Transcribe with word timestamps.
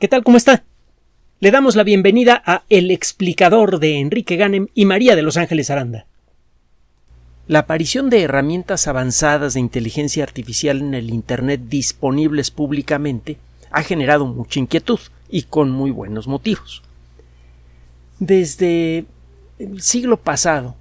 ¿Qué 0.00 0.08
tal? 0.08 0.24
¿Cómo 0.24 0.36
está? 0.36 0.64
Le 1.38 1.52
damos 1.52 1.76
la 1.76 1.84
bienvenida 1.84 2.42
a 2.44 2.64
El 2.68 2.90
explicador 2.90 3.78
de 3.78 4.00
Enrique 4.00 4.34
Ganem 4.34 4.66
y 4.74 4.86
María 4.86 5.14
de 5.14 5.22
Los 5.22 5.36
Ángeles 5.36 5.70
Aranda. 5.70 6.06
La 7.46 7.60
aparición 7.60 8.10
de 8.10 8.22
herramientas 8.22 8.88
avanzadas 8.88 9.54
de 9.54 9.60
inteligencia 9.60 10.24
artificial 10.24 10.80
en 10.80 10.94
el 10.94 11.10
Internet 11.10 11.60
disponibles 11.68 12.50
públicamente 12.50 13.38
ha 13.70 13.84
generado 13.84 14.26
mucha 14.26 14.58
inquietud 14.58 14.98
y 15.30 15.42
con 15.42 15.70
muy 15.70 15.92
buenos 15.92 16.26
motivos. 16.26 16.82
Desde 18.18 19.04
el 19.60 19.80
siglo 19.80 20.16
pasado, 20.16 20.74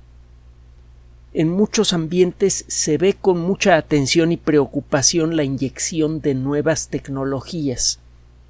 en 1.36 1.50
muchos 1.50 1.94
ambientes 1.94 2.66
se 2.68 2.98
ve 2.98 3.14
con 3.14 3.40
mucha 3.40 3.76
atención 3.76 4.32
y 4.32 4.38
preocupación 4.38 5.36
la 5.38 5.44
inyección 5.44 6.20
de 6.20 6.34
nuevas 6.34 6.90
tecnologías 6.90 8.00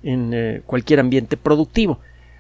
en 0.04 0.34
eh, 0.34 0.62
cualquier 0.66 1.00
ambiente 1.00 1.38
productivo. 1.38 2.00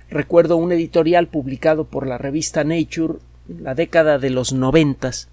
Recuerdo 0.09 0.57
un 0.57 0.71
editorial 0.71 1.27
publicado 1.27 1.85
por 1.85 2.05
la 2.05 2.17
revista 2.17 2.63
Nature 2.63 3.15
en 3.49 3.63
la 3.63 3.73
década 3.73 4.19
de 4.19 4.29
los 4.29 4.53
noventas 4.53 5.29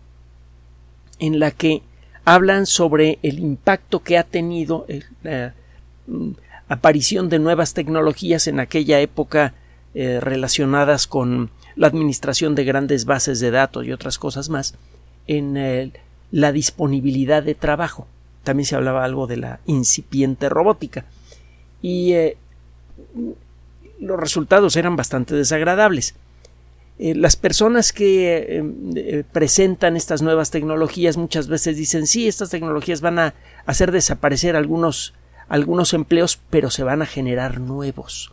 en 1.19 1.39
la 1.39 1.51
que 1.51 1.83
hablan 2.25 2.67
sobre 2.67 3.19
el 3.23 3.41
impacto 3.41 4.03
que 4.03 4.17
ha 4.17 4.23
tenido 4.23 4.87
eh, 4.89 5.03
la 5.23 5.55
mm, 6.07 6.31
aparición 6.69 7.29
de 7.29 7.41
nuevas 7.41 7.75
tecnologías 7.75 8.47
en 8.47 8.61
aquella 8.61 9.01
época 9.01 9.55
eh, 9.95 10.21
relacionadas 10.21 11.07
con 11.07 11.51
la 11.77 11.89
administración 11.89 12.55
de 12.55 12.65
grandes 12.65 13.05
bases 13.05 13.41
de 13.41 13.51
datos 13.51 13.85
y 13.85 13.93
otras 13.93 14.19
cosas 14.19 14.49
más 14.49 14.75
en 15.27 15.93
la 16.33 16.53
disponibilidad 16.53 17.43
de 17.43 17.55
trabajo. 17.55 18.09
También 18.43 18.67
se 18.67 18.75
hablaba 18.75 19.05
algo 19.05 19.27
de 19.29 19.37
la 19.37 19.61
incipiente 19.67 20.49
robótica 20.49 21.05
y 21.83 22.13
eh, 22.13 22.37
los 23.99 24.19
resultados 24.19 24.77
eran 24.77 24.97
bastante 24.97 25.35
desagradables. 25.35 26.15
Eh, 26.99 27.15
las 27.15 27.37
personas 27.37 27.93
que 27.93 28.63
eh, 28.95 29.25
presentan 29.33 29.97
estas 29.97 30.21
nuevas 30.21 30.51
tecnologías 30.51 31.17
muchas 31.17 31.49
veces 31.49 31.77
dicen 31.77 32.07
sí, 32.07 32.29
estas 32.29 32.51
tecnologías 32.51 33.01
van 33.01 33.19
a 33.19 33.35
hacer 33.65 33.91
desaparecer 33.91 34.55
algunos, 34.57 35.15
algunos 35.49 35.95
empleos, 35.95 36.39
pero 36.51 36.71
se 36.71 36.83
van 36.83 37.01
a 37.01 37.07
generar 37.07 37.61
nuevos. 37.61 38.33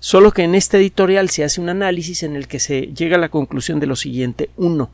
Solo 0.00 0.32
que 0.32 0.42
en 0.42 0.54
este 0.54 0.78
editorial 0.78 1.28
se 1.30 1.44
hace 1.44 1.60
un 1.60 1.68
análisis 1.68 2.22
en 2.22 2.36
el 2.36 2.46
que 2.48 2.60
se 2.60 2.92
llega 2.94 3.16
a 3.16 3.20
la 3.20 3.30
conclusión 3.30 3.80
de 3.80 3.86
lo 3.86 3.96
siguiente. 3.96 4.50
Uno, 4.56 4.90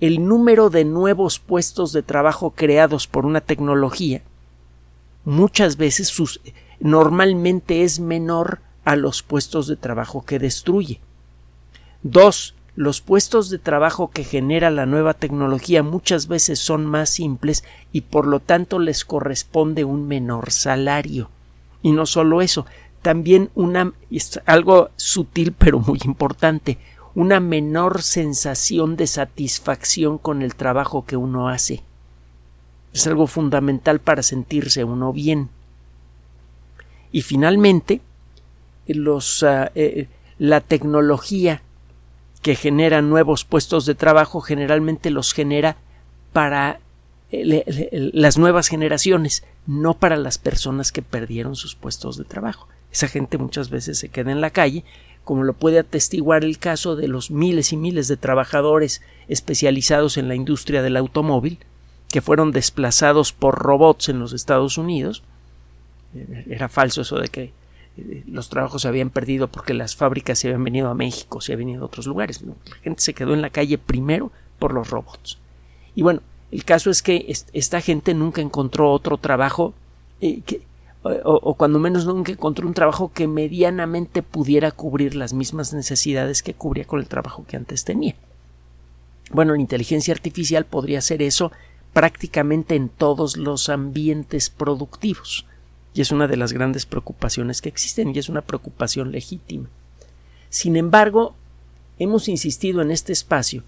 el 0.00 0.26
número 0.26 0.68
de 0.68 0.84
nuevos 0.84 1.38
puestos 1.38 1.92
de 1.92 2.02
trabajo 2.02 2.50
creados 2.50 3.06
por 3.06 3.24
una 3.24 3.40
tecnología 3.40 4.22
muchas 5.26 5.76
veces 5.76 6.08
sus, 6.08 6.40
normalmente 6.80 7.82
es 7.82 8.00
menor 8.00 8.60
a 8.84 8.96
los 8.96 9.22
puestos 9.22 9.66
de 9.66 9.76
trabajo 9.76 10.24
que 10.24 10.38
destruye. 10.38 11.00
Dos, 12.02 12.54
los 12.76 13.00
puestos 13.00 13.48
de 13.48 13.58
trabajo 13.58 14.10
que 14.10 14.22
genera 14.22 14.70
la 14.70 14.86
nueva 14.86 15.14
tecnología 15.14 15.82
muchas 15.82 16.28
veces 16.28 16.58
son 16.58 16.84
más 16.84 17.08
simples 17.08 17.64
y 17.90 18.02
por 18.02 18.26
lo 18.26 18.38
tanto 18.38 18.78
les 18.78 19.04
corresponde 19.04 19.84
un 19.84 20.06
menor 20.06 20.50
salario. 20.50 21.30
Y 21.82 21.92
no 21.92 22.04
solo 22.04 22.42
eso, 22.42 22.66
también 23.02 23.50
una 23.54 23.92
algo 24.44 24.90
sutil 24.96 25.52
pero 25.52 25.78
muy 25.78 26.00
importante, 26.04 26.78
una 27.14 27.40
menor 27.40 28.02
sensación 28.02 28.96
de 28.96 29.06
satisfacción 29.06 30.18
con 30.18 30.42
el 30.42 30.54
trabajo 30.54 31.06
que 31.06 31.16
uno 31.16 31.48
hace. 31.48 31.82
Es 32.92 33.06
algo 33.06 33.26
fundamental 33.26 34.00
para 34.00 34.22
sentirse 34.22 34.84
uno 34.84 35.14
bien. 35.14 35.48
Y 37.16 37.22
finalmente, 37.22 38.02
ah, 39.42 39.70
eh, 39.74 40.06
la 40.38 40.60
tecnología 40.60 41.62
que 42.42 42.54
genera 42.54 43.00
nuevos 43.00 43.46
puestos 43.46 43.86
de 43.86 43.94
trabajo 43.94 44.42
generalmente 44.42 45.08
los 45.08 45.32
genera 45.32 45.78
para 46.34 46.78
eh, 47.32 48.10
las 48.12 48.36
nuevas 48.36 48.68
generaciones, 48.68 49.44
no 49.66 49.94
para 49.94 50.18
las 50.18 50.36
personas 50.36 50.92
que 50.92 51.00
perdieron 51.00 51.56
sus 51.56 51.74
puestos 51.74 52.18
de 52.18 52.24
trabajo. 52.24 52.68
Esa 52.92 53.08
gente 53.08 53.38
muchas 53.38 53.70
veces 53.70 53.96
se 53.96 54.10
queda 54.10 54.30
en 54.30 54.42
la 54.42 54.50
calle, 54.50 54.84
como 55.24 55.42
lo 55.42 55.54
puede 55.54 55.78
atestiguar 55.78 56.44
el 56.44 56.58
caso 56.58 56.96
de 56.96 57.08
los 57.08 57.30
miles 57.30 57.72
y 57.72 57.78
miles 57.78 58.08
de 58.08 58.18
trabajadores 58.18 59.00
especializados 59.26 60.18
en 60.18 60.28
la 60.28 60.34
industria 60.34 60.82
del 60.82 60.98
automóvil, 60.98 61.60
que 62.10 62.20
fueron 62.20 62.52
desplazados 62.52 63.32
por 63.32 63.54
robots 63.54 64.10
en 64.10 64.18
los 64.18 64.34
Estados 64.34 64.76
Unidos, 64.76 65.22
era 66.48 66.68
falso 66.68 67.02
eso 67.02 67.18
de 67.18 67.28
que 67.28 67.52
eh, 67.96 68.24
los 68.26 68.48
trabajos 68.48 68.82
se 68.82 68.88
habían 68.88 69.10
perdido 69.10 69.48
porque 69.48 69.74
las 69.74 69.96
fábricas 69.96 70.38
se 70.38 70.48
habían 70.48 70.64
venido 70.64 70.88
a 70.88 70.94
México, 70.94 71.40
se 71.40 71.52
habían 71.52 71.68
venido 71.68 71.82
a 71.82 71.86
otros 71.86 72.06
lugares. 72.06 72.42
La 72.42 72.76
gente 72.76 73.02
se 73.02 73.14
quedó 73.14 73.34
en 73.34 73.42
la 73.42 73.50
calle 73.50 73.78
primero 73.78 74.30
por 74.58 74.72
los 74.72 74.90
robots. 74.90 75.38
Y 75.94 76.02
bueno, 76.02 76.20
el 76.50 76.64
caso 76.64 76.90
es 76.90 77.02
que 77.02 77.32
esta 77.52 77.80
gente 77.80 78.14
nunca 78.14 78.40
encontró 78.40 78.90
otro 78.90 79.18
trabajo 79.18 79.74
eh, 80.20 80.42
o, 81.02 81.10
o, 81.34 81.54
cuando 81.54 81.78
menos 81.78 82.04
nunca 82.04 82.32
encontró 82.32 82.66
un 82.66 82.74
trabajo 82.74 83.12
que 83.12 83.28
medianamente 83.28 84.22
pudiera 84.22 84.72
cubrir 84.72 85.14
las 85.14 85.32
mismas 85.32 85.72
necesidades 85.72 86.42
que 86.42 86.54
cubría 86.54 86.84
con 86.84 86.98
el 86.98 87.06
trabajo 87.06 87.44
que 87.46 87.56
antes 87.56 87.84
tenía. 87.84 88.16
Bueno, 89.30 89.54
la 89.54 89.60
inteligencia 89.60 90.12
artificial 90.14 90.66
podría 90.66 90.98
hacer 90.98 91.22
eso 91.22 91.52
prácticamente 91.92 92.74
en 92.74 92.88
todos 92.88 93.36
los 93.36 93.68
ambientes 93.68 94.50
productivos 94.50 95.46
y 95.96 96.02
es 96.02 96.12
una 96.12 96.28
de 96.28 96.36
las 96.36 96.52
grandes 96.52 96.84
preocupaciones 96.84 97.62
que 97.62 97.70
existen 97.70 98.14
y 98.14 98.18
es 98.18 98.28
una 98.28 98.42
preocupación 98.42 99.12
legítima. 99.12 99.70
Sin 100.50 100.76
embargo, 100.76 101.34
hemos 101.98 102.28
insistido 102.28 102.82
en 102.82 102.90
este 102.90 103.14
espacio 103.14 103.62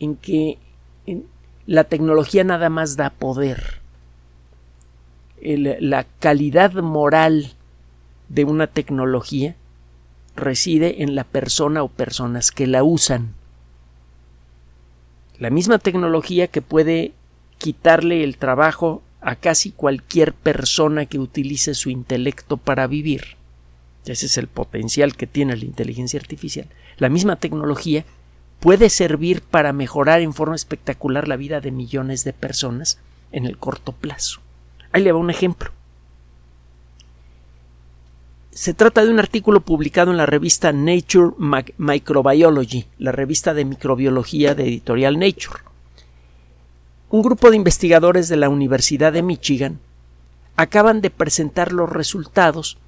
en 0.00 0.16
que 0.16 0.58
la 1.66 1.84
tecnología 1.84 2.42
nada 2.42 2.68
más 2.68 2.96
da 2.96 3.10
poder. 3.10 3.80
la 5.40 6.04
calidad 6.18 6.72
moral 6.72 7.52
de 8.28 8.44
una 8.44 8.66
tecnología 8.66 9.54
reside 10.34 11.04
en 11.04 11.14
la 11.14 11.22
persona 11.22 11.84
o 11.84 11.88
personas 11.88 12.50
que 12.50 12.66
la 12.66 12.82
usan. 12.82 13.34
La 15.38 15.50
misma 15.50 15.78
tecnología 15.78 16.48
que 16.48 16.60
puede 16.60 17.12
quitarle 17.58 18.24
el 18.24 18.36
trabajo 18.36 19.02
a 19.22 19.36
casi 19.36 19.70
cualquier 19.70 20.32
persona 20.34 21.06
que 21.06 21.18
utilice 21.18 21.74
su 21.74 21.90
intelecto 21.90 22.56
para 22.56 22.86
vivir. 22.86 23.36
Ese 24.04 24.26
es 24.26 24.36
el 24.36 24.48
potencial 24.48 25.16
que 25.16 25.28
tiene 25.28 25.56
la 25.56 25.64
inteligencia 25.64 26.18
artificial. 26.18 26.66
La 26.98 27.08
misma 27.08 27.36
tecnología 27.36 28.04
puede 28.58 28.90
servir 28.90 29.42
para 29.42 29.72
mejorar 29.72 30.20
en 30.20 30.32
forma 30.32 30.56
espectacular 30.56 31.28
la 31.28 31.36
vida 31.36 31.60
de 31.60 31.70
millones 31.70 32.24
de 32.24 32.32
personas 32.32 32.98
en 33.30 33.46
el 33.46 33.58
corto 33.58 33.92
plazo. 33.92 34.40
Ahí 34.90 35.02
le 35.02 35.12
va 35.12 35.18
un 35.18 35.30
ejemplo. 35.30 35.70
Se 38.50 38.74
trata 38.74 39.04
de 39.04 39.10
un 39.10 39.18
artículo 39.18 39.60
publicado 39.60 40.10
en 40.10 40.18
la 40.18 40.26
revista 40.26 40.72
Nature 40.72 41.32
Microbiology, 41.78 42.86
la 42.98 43.12
revista 43.12 43.54
de 43.54 43.64
microbiología 43.64 44.54
de 44.54 44.64
editorial 44.64 45.18
Nature 45.18 45.71
un 47.12 47.20
grupo 47.20 47.50
de 47.50 47.56
investigadores 47.56 48.30
de 48.30 48.36
la 48.36 48.48
Universidad 48.48 49.12
de 49.12 49.22
Michigan 49.22 49.78
acaban 50.56 51.02
de 51.02 51.10
presentar 51.10 51.70
los 51.70 51.90
resultados 51.90 52.78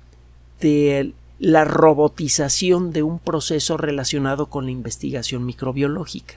de 0.60 1.12
la 1.38 1.66
robotización 1.66 2.90
de 2.90 3.02
un 3.02 3.18
proceso 3.18 3.76
relacionado 3.76 4.46
con 4.46 4.64
la 4.64 4.70
investigación 4.70 5.44
microbiológica. 5.44 6.36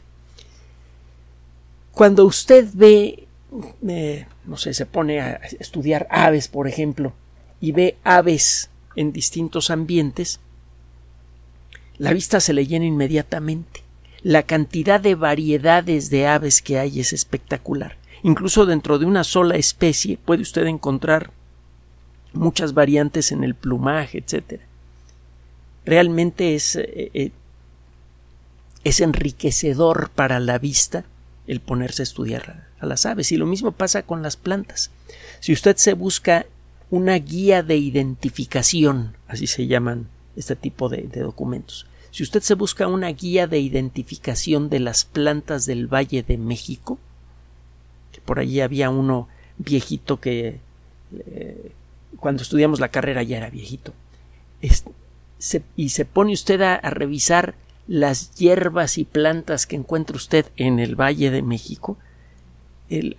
Cuando 1.93 2.25
usted 2.25 2.67
ve, 2.73 3.25
eh, 3.87 4.25
no 4.45 4.57
sé, 4.57 4.73
se 4.73 4.85
pone 4.85 5.21
a 5.21 5.35
estudiar 5.57 6.07
aves, 6.11 6.49
por 6.49 6.67
ejemplo, 6.67 7.13
y 7.61 7.71
ve 7.71 7.95
aves 8.03 8.69
en 8.97 9.13
distintos 9.13 9.71
ambientes, 9.71 10.41
la 11.97 12.11
vista 12.11 12.41
se 12.41 12.51
le 12.51 12.67
llena 12.67 12.85
inmediatamente 12.85 13.86
la 14.27 14.43
cantidad 14.43 14.99
de 14.99 15.15
variedades 15.15 16.09
de 16.09 16.27
aves 16.27 16.61
que 16.61 16.77
hay 16.77 16.99
es 16.99 17.13
espectacular. 17.13 17.95
Incluso 18.23 18.65
dentro 18.65 18.99
de 18.99 19.05
una 19.05 19.23
sola 19.23 19.55
especie 19.55 20.17
puede 20.17 20.41
usted 20.41 20.65
encontrar 20.65 21.31
muchas 22.33 22.73
variantes 22.73 23.31
en 23.31 23.45
el 23.45 23.55
plumaje, 23.55 24.17
etc. 24.17 24.59
Realmente 25.85 26.55
es, 26.55 26.75
eh, 26.75 27.09
eh, 27.13 27.31
es 28.83 28.99
enriquecedor 28.99 30.09
para 30.09 30.41
la 30.41 30.59
vista 30.59 31.05
el 31.47 31.61
ponerse 31.61 32.01
a 32.01 32.03
estudiar 32.03 32.67
a 32.81 32.85
las 32.85 33.05
aves. 33.05 33.31
Y 33.31 33.37
lo 33.37 33.45
mismo 33.45 33.71
pasa 33.71 34.03
con 34.03 34.23
las 34.23 34.35
plantas. 34.35 34.91
Si 35.39 35.53
usted 35.53 35.77
se 35.77 35.93
busca 35.93 36.45
una 36.89 37.15
guía 37.15 37.63
de 37.63 37.77
identificación, 37.77 39.15
así 39.29 39.47
se 39.47 39.67
llaman 39.67 40.09
este 40.35 40.57
tipo 40.57 40.89
de 40.89 41.07
documentos, 41.07 41.87
si 42.17 42.23
usted 42.23 42.41
se 42.41 42.55
busca 42.55 42.87
una 42.87 43.09
guía 43.09 43.45
de 43.45 43.59
identificación 43.59 44.71
de 44.71 44.79
las 44.79 45.05
plantas 45.05 45.67
del 45.67 45.85
Valle 45.85 46.23
de 46.23 46.39
México, 46.39 46.97
que 48.11 48.21
por 48.21 48.39
allí 48.39 48.59
había 48.61 48.89
uno 48.89 49.27
viejito 49.59 50.19
que 50.19 50.57
eh, 51.15 51.71
cuando 52.19 52.41
estudiamos 52.41 52.79
la 52.79 52.89
carrera 52.89 53.21
ya 53.21 53.37
era 53.37 53.51
viejito, 53.51 53.93
y 55.75 55.89
se 55.89 56.05
pone 56.05 56.33
usted 56.33 56.59
a, 56.61 56.79
revisar 56.89 57.53
las 57.85 58.33
hierbas 58.33 58.97
y 58.97 59.03
plantas 59.03 59.67
que 59.67 59.75
encuentra 59.75 60.15
usted 60.15 60.47
en 60.55 60.79
el 60.79 60.95
Valle 60.95 61.29
de 61.29 61.43
México, 61.43 61.99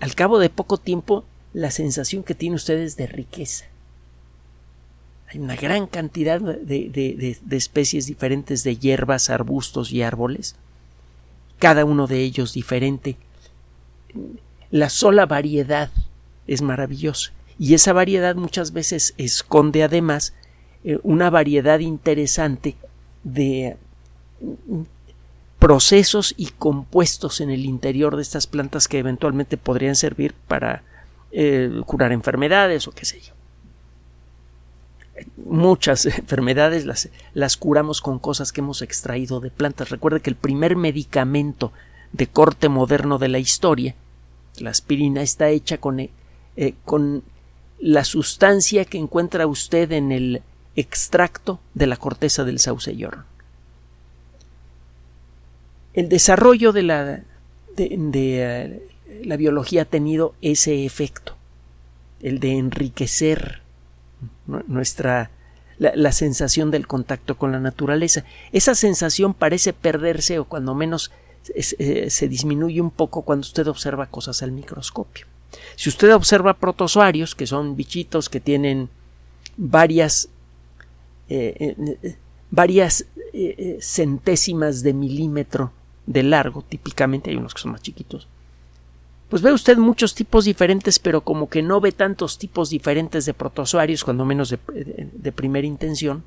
al 0.00 0.14
cabo 0.16 0.40
de 0.40 0.50
poco 0.50 0.76
tiempo 0.76 1.24
la 1.52 1.70
sensación 1.70 2.24
que 2.24 2.34
tiene 2.34 2.56
usted 2.56 2.78
es 2.78 2.96
de 2.96 3.06
riqueza. 3.06 3.66
Hay 5.30 5.40
una 5.40 5.56
gran 5.56 5.86
cantidad 5.86 6.40
de, 6.40 7.38
especies 7.50 8.06
diferentes 8.06 8.64
de 8.64 8.76
hierbas, 8.76 9.28
arbustos 9.28 9.92
y 9.92 10.02
árboles, 10.02 10.56
cada 11.58 11.84
uno 11.84 12.06
de 12.06 12.22
ellos 12.22 12.54
diferente. 12.54 13.16
La 14.70 14.88
sola 14.88 15.26
variedad 15.26 15.90
es 16.46 16.62
maravillosa. 16.62 17.32
Y 17.58 17.74
esa 17.74 17.92
variedad 17.92 18.36
muchas 18.36 18.72
veces 18.72 19.14
esconde 19.18 19.82
además 19.82 20.32
eh, 20.84 20.98
una 21.02 21.28
variedad 21.28 21.80
interesante 21.80 22.76
de 23.24 23.76
mm, 24.40 24.82
procesos 25.58 26.32
y 26.38 26.46
compuestos 26.46 27.40
en 27.40 27.50
el 27.50 27.66
interior 27.66 28.16
de 28.16 28.22
estas 28.22 28.46
plantas 28.46 28.88
que 28.88 29.00
eventualmente 29.00 29.56
podrían 29.56 29.96
servir 29.96 30.34
para 30.46 30.84
eh, 31.32 31.82
curar 31.84 32.12
enfermedades 32.12 32.86
o 32.86 32.92
qué 32.92 33.04
sé 33.04 33.20
yo 33.20 33.37
muchas 35.36 36.06
enfermedades 36.06 36.84
las, 36.84 37.08
las 37.34 37.56
curamos 37.56 38.00
con 38.00 38.18
cosas 38.18 38.52
que 38.52 38.60
hemos 38.60 38.82
extraído 38.82 39.40
de 39.40 39.50
plantas. 39.50 39.90
Recuerde 39.90 40.20
que 40.20 40.30
el 40.30 40.36
primer 40.36 40.76
medicamento 40.76 41.72
de 42.12 42.26
corte 42.26 42.68
moderno 42.68 43.18
de 43.18 43.28
la 43.28 43.38
historia, 43.38 43.94
la 44.58 44.70
aspirina, 44.70 45.22
está 45.22 45.48
hecha 45.50 45.78
con, 45.78 46.00
eh, 46.00 46.10
con 46.84 47.22
la 47.78 48.04
sustancia 48.04 48.84
que 48.84 48.98
encuentra 48.98 49.46
usted 49.46 49.92
en 49.92 50.12
el 50.12 50.42
extracto 50.76 51.60
de 51.74 51.86
la 51.86 51.96
corteza 51.96 52.44
del 52.44 52.58
sauce 52.58 52.96
llorón. 52.96 53.24
El 55.94 56.08
desarrollo 56.08 56.72
de 56.72 56.82
la, 56.82 57.20
de, 57.76 57.98
eh, 58.14 58.88
la 59.24 59.36
biología 59.36 59.82
ha 59.82 59.86
tenido 59.86 60.34
ese 60.42 60.84
efecto, 60.84 61.36
el 62.22 62.38
de 62.40 62.52
enriquecer 62.52 63.62
nuestra 64.66 65.30
la, 65.78 66.12
sensación 66.12 66.70
del 66.70 66.86
contacto 66.86 67.36
con 67.36 67.52
la 67.52 67.60
naturaleza. 67.60 68.24
Esa 68.52 68.74
sensación 68.74 69.34
parece 69.34 69.72
perderse 69.72 70.38
o 70.38 70.44
cuando 70.44 70.74
menos 70.74 71.12
eh, 71.54 72.10
se 72.10 72.28
disminuye 72.28 72.80
un 72.80 72.90
poco 72.90 73.22
cuando 73.22 73.42
usted 73.42 73.66
observa 73.68 74.06
cosas 74.06 74.42
al 74.42 74.52
microscopio. 74.52 75.26
Si 75.76 75.88
usted 75.88 76.14
observa 76.14 76.54
protozoarios, 76.54 77.34
que 77.34 77.46
son 77.46 77.76
bichitos 77.76 78.28
que 78.28 78.40
tienen 78.40 78.88
varias 79.56 80.28
eh, 81.28 81.74
eh, 82.02 82.16
varias 82.50 83.04
centésimas 83.80 84.82
de 84.82 84.94
milímetro 84.94 85.70
de 86.06 86.22
largo, 86.22 86.62
típicamente 86.62 87.30
hay 87.30 87.36
unos 87.36 87.54
que 87.54 87.60
son 87.60 87.72
más 87.72 87.82
chiquitos, 87.82 88.26
pues 89.28 89.42
ve 89.42 89.52
usted 89.52 89.76
muchos 89.76 90.14
tipos 90.14 90.46
diferentes, 90.46 90.98
pero 90.98 91.20
como 91.20 91.50
que 91.50 91.62
no 91.62 91.80
ve 91.80 91.92
tantos 91.92 92.38
tipos 92.38 92.70
diferentes 92.70 93.26
de 93.26 93.34
protozoarios, 93.34 94.02
cuando 94.02 94.24
menos 94.24 94.48
de, 94.48 95.32
primera 95.32 95.66
intención, 95.66 96.24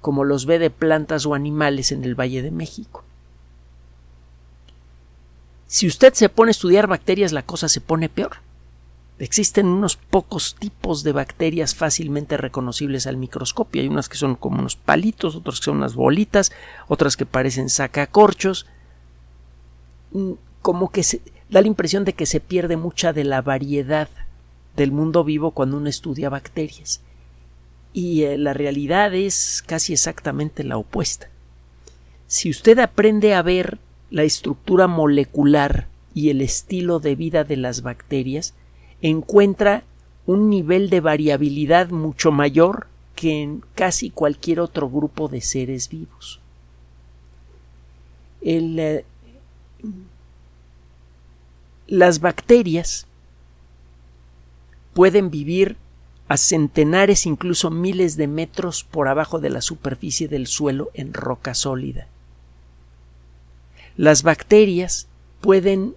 como 0.00 0.24
los 0.24 0.46
ve 0.46 0.58
de 0.58 0.70
plantas 0.70 1.26
o 1.26 1.34
animales 1.34 1.92
en 1.92 2.04
el 2.04 2.18
Valle 2.18 2.42
de 2.42 2.50
México. 2.50 3.04
Si 5.66 5.86
usted 5.86 6.14
se 6.14 6.30
pone 6.30 6.48
a 6.48 6.52
estudiar 6.52 6.86
bacterias, 6.86 7.32
la 7.32 7.42
cosa 7.42 7.68
se 7.68 7.82
pone 7.82 8.08
peor. 8.08 8.38
Existen 9.18 9.66
unos 9.66 9.96
pocos 9.96 10.54
tipos 10.54 11.02
de 11.02 11.12
bacterias 11.12 11.74
fácilmente 11.74 12.38
reconocibles 12.38 13.06
al 13.06 13.18
microscopio. 13.18 13.82
Hay 13.82 13.88
unas 13.88 14.08
que 14.08 14.16
son 14.16 14.36
como 14.36 14.60
unos 14.60 14.76
palitos, 14.76 15.36
otras 15.36 15.58
que 15.58 15.64
son 15.64 15.78
unas 15.78 15.94
bolitas, 15.94 16.52
otras 16.86 17.18
que 17.18 17.26
parecen 17.26 17.68
sacacorchos. 17.68 18.66
Mm, 20.12 20.32
como 20.62 20.90
que 20.90 21.02
se, 21.02 21.20
da 21.50 21.60
la 21.60 21.66
impresión 21.66 22.04
de 22.04 22.12
que 22.12 22.26
se 22.26 22.40
pierde 22.40 22.76
mucha 22.76 23.12
de 23.12 23.24
la 23.24 23.42
variedad 23.42 24.08
del 24.76 24.92
mundo 24.92 25.24
vivo 25.24 25.50
cuando 25.52 25.76
uno 25.76 25.88
estudia 25.88 26.28
bacterias. 26.28 27.00
Y 27.92 28.22
eh, 28.22 28.38
la 28.38 28.54
realidad 28.54 29.14
es 29.14 29.62
casi 29.66 29.92
exactamente 29.92 30.62
la 30.62 30.76
opuesta. 30.76 31.28
Si 32.26 32.50
usted 32.50 32.78
aprende 32.78 33.34
a 33.34 33.42
ver 33.42 33.78
la 34.10 34.22
estructura 34.22 34.86
molecular 34.86 35.88
y 36.14 36.30
el 36.30 36.40
estilo 36.40 37.00
de 37.00 37.16
vida 37.16 37.44
de 37.44 37.56
las 37.56 37.82
bacterias, 37.82 38.54
encuentra 39.00 39.84
un 40.26 40.50
nivel 40.50 40.90
de 40.90 41.00
variabilidad 41.00 41.88
mucho 41.88 42.30
mayor 42.30 42.86
que 43.14 43.42
en 43.42 43.64
casi 43.74 44.10
cualquier 44.10 44.60
otro 44.60 44.88
grupo 44.88 45.28
de 45.28 45.40
seres 45.40 45.88
vivos. 45.88 46.40
El, 48.42 48.78
eh, 48.78 49.04
las 51.88 52.20
bacterias 52.20 53.06
pueden 54.94 55.30
vivir 55.30 55.76
a 56.28 56.36
centenares, 56.36 57.26
incluso 57.26 57.70
miles 57.70 58.16
de 58.16 58.28
metros 58.28 58.84
por 58.84 59.08
abajo 59.08 59.40
de 59.40 59.50
la 59.50 59.62
superficie 59.62 60.28
del 60.28 60.46
suelo 60.46 60.90
en 60.92 61.14
roca 61.14 61.54
sólida. 61.54 62.06
Las 63.96 64.22
bacterias 64.22 65.08
pueden 65.40 65.94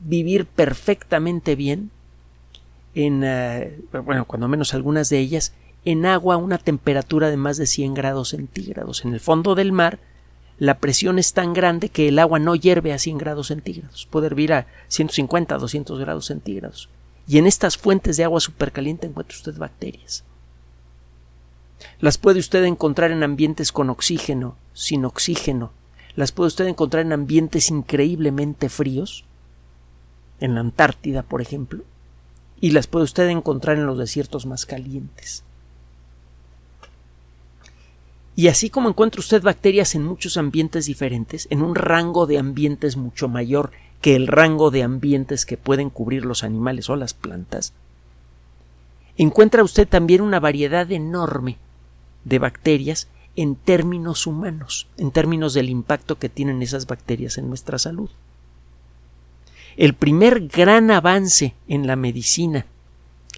vivir 0.00 0.46
perfectamente 0.46 1.56
bien 1.56 1.90
en, 2.94 3.22
eh, 3.24 3.78
bueno, 4.04 4.24
cuando 4.24 4.48
menos 4.48 4.72
algunas 4.72 5.10
de 5.10 5.18
ellas, 5.18 5.52
en 5.84 6.06
agua 6.06 6.36
a 6.36 6.38
una 6.38 6.56
temperatura 6.56 7.28
de 7.28 7.36
más 7.36 7.58
de 7.58 7.66
100 7.66 7.92
grados 7.92 8.30
centígrados. 8.30 9.04
En 9.04 9.12
el 9.12 9.20
fondo 9.20 9.54
del 9.54 9.72
mar 9.72 9.98
la 10.58 10.78
presión 10.78 11.18
es 11.18 11.32
tan 11.32 11.52
grande 11.52 11.90
que 11.90 12.08
el 12.08 12.18
agua 12.18 12.38
no 12.38 12.54
hierve 12.54 12.92
a 12.92 12.98
100 12.98 13.18
grados 13.18 13.48
centígrados, 13.48 14.06
puede 14.10 14.26
hervir 14.26 14.52
a 14.52 14.66
150, 14.88 15.58
200 15.58 15.98
grados 15.98 16.26
centígrados. 16.26 16.88
Y 17.28 17.38
en 17.38 17.46
estas 17.46 17.76
fuentes 17.76 18.16
de 18.16 18.24
agua 18.24 18.40
supercaliente 18.40 19.06
encuentra 19.06 19.36
usted 19.36 19.56
bacterias. 19.58 20.24
Las 22.00 22.18
puede 22.18 22.38
usted 22.38 22.64
encontrar 22.64 23.10
en 23.10 23.22
ambientes 23.22 23.72
con 23.72 23.90
oxígeno, 23.90 24.56
sin 24.72 25.04
oxígeno. 25.04 25.72
Las 26.14 26.32
puede 26.32 26.48
usted 26.48 26.66
encontrar 26.66 27.04
en 27.04 27.12
ambientes 27.12 27.70
increíblemente 27.70 28.68
fríos, 28.68 29.24
en 30.40 30.54
la 30.54 30.60
Antártida, 30.60 31.22
por 31.22 31.42
ejemplo, 31.42 31.84
y 32.60 32.70
las 32.70 32.86
puede 32.86 33.04
usted 33.04 33.28
encontrar 33.28 33.76
en 33.76 33.86
los 33.86 33.98
desiertos 33.98 34.46
más 34.46 34.64
calientes. 34.66 35.42
Y 38.36 38.48
así 38.48 38.68
como 38.68 38.90
encuentra 38.90 39.18
usted 39.18 39.42
bacterias 39.42 39.94
en 39.94 40.04
muchos 40.04 40.36
ambientes 40.36 40.84
diferentes, 40.84 41.48
en 41.50 41.62
un 41.62 41.74
rango 41.74 42.26
de 42.26 42.38
ambientes 42.38 42.98
mucho 42.98 43.28
mayor 43.28 43.72
que 44.02 44.14
el 44.14 44.26
rango 44.26 44.70
de 44.70 44.82
ambientes 44.82 45.46
que 45.46 45.56
pueden 45.56 45.88
cubrir 45.88 46.26
los 46.26 46.44
animales 46.44 46.90
o 46.90 46.96
las 46.96 47.14
plantas, 47.14 47.72
encuentra 49.16 49.64
usted 49.64 49.88
también 49.88 50.20
una 50.20 50.38
variedad 50.38 50.92
enorme 50.92 51.56
de 52.24 52.38
bacterias 52.38 53.08
en 53.36 53.56
términos 53.56 54.26
humanos, 54.26 54.86
en 54.98 55.12
términos 55.12 55.54
del 55.54 55.70
impacto 55.70 56.18
que 56.18 56.28
tienen 56.28 56.62
esas 56.62 56.86
bacterias 56.86 57.38
en 57.38 57.48
nuestra 57.48 57.78
salud. 57.78 58.10
El 59.78 59.94
primer 59.94 60.48
gran 60.48 60.90
avance 60.90 61.54
en 61.68 61.86
la 61.86 61.96
medicina, 61.96 62.66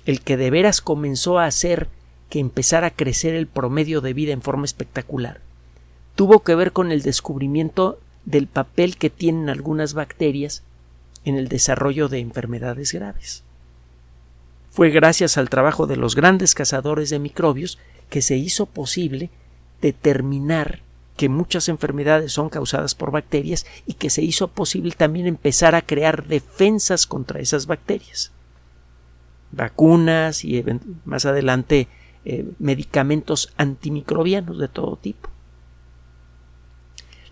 el 0.07 0.23
que 0.23 0.37
de 0.37 0.51
veras 0.51 0.81
comenzó 0.81 1.39
a 1.39 1.47
hacer 1.47 1.89
que 2.31 2.41
empezara 2.41 2.89
a 2.89 2.91
crecer 2.91 3.35
el 3.35 3.47
promedio 3.47 4.01
de 4.01 4.13
vida 4.13 4.33
en 4.33 4.43
forma 4.43 4.65
espectacular 4.65 5.41
tuvo 6.19 6.41
que 6.41 6.57
ver 6.57 6.73
con 6.73 6.91
el 6.91 7.03
descubrimiento 7.03 8.01
del 8.25 8.49
papel 8.49 8.97
que 8.97 9.09
tienen 9.09 9.49
algunas 9.49 9.95
bacterias 9.95 10.65
en 11.25 11.37
el 11.37 11.47
desarrollo 11.47 12.09
de 12.09 12.19
enfermedades 12.19 12.93
graves. 12.93 13.45
Fue 14.73 14.91
gracias 14.91 15.39
al 15.39 15.49
trabajo 15.49 15.87
de 15.87 15.97
los 15.97 16.17
grandes 16.17 16.57
cazadores 16.57 17.11
de 17.11 17.21
microbios 17.21 17.79
que 18.11 18.21
se 18.21 18.37
hizo 18.37 18.67
posible 18.67 19.31
determinar 19.81 20.81
que 21.17 21.29
muchas 21.29 21.69
enfermedades 21.69 22.33
son 22.33 22.49
causadas 22.49 22.97
por 22.97 23.13
bacterias 23.13 23.65
y 23.87 23.93
que 23.93 24.11
se 24.11 24.23
hizo 24.23 24.49
posible 24.49 24.97
también 24.97 25.29
empezar 25.29 25.77
a 25.77 25.83
crear 25.83 26.27
defensas 26.27 27.07
contra 27.07 27.39
esas 27.39 27.67
bacterias. 27.67 28.33
Vacunas 29.53 30.45
y 30.45 30.65
más 31.05 31.27
adelante 31.27 31.87
eh, 32.31 32.47
medicamentos 32.59 33.55
antimicrobianos 33.57 34.59
de 34.59 34.69
todo 34.69 34.97
tipo. 34.97 35.31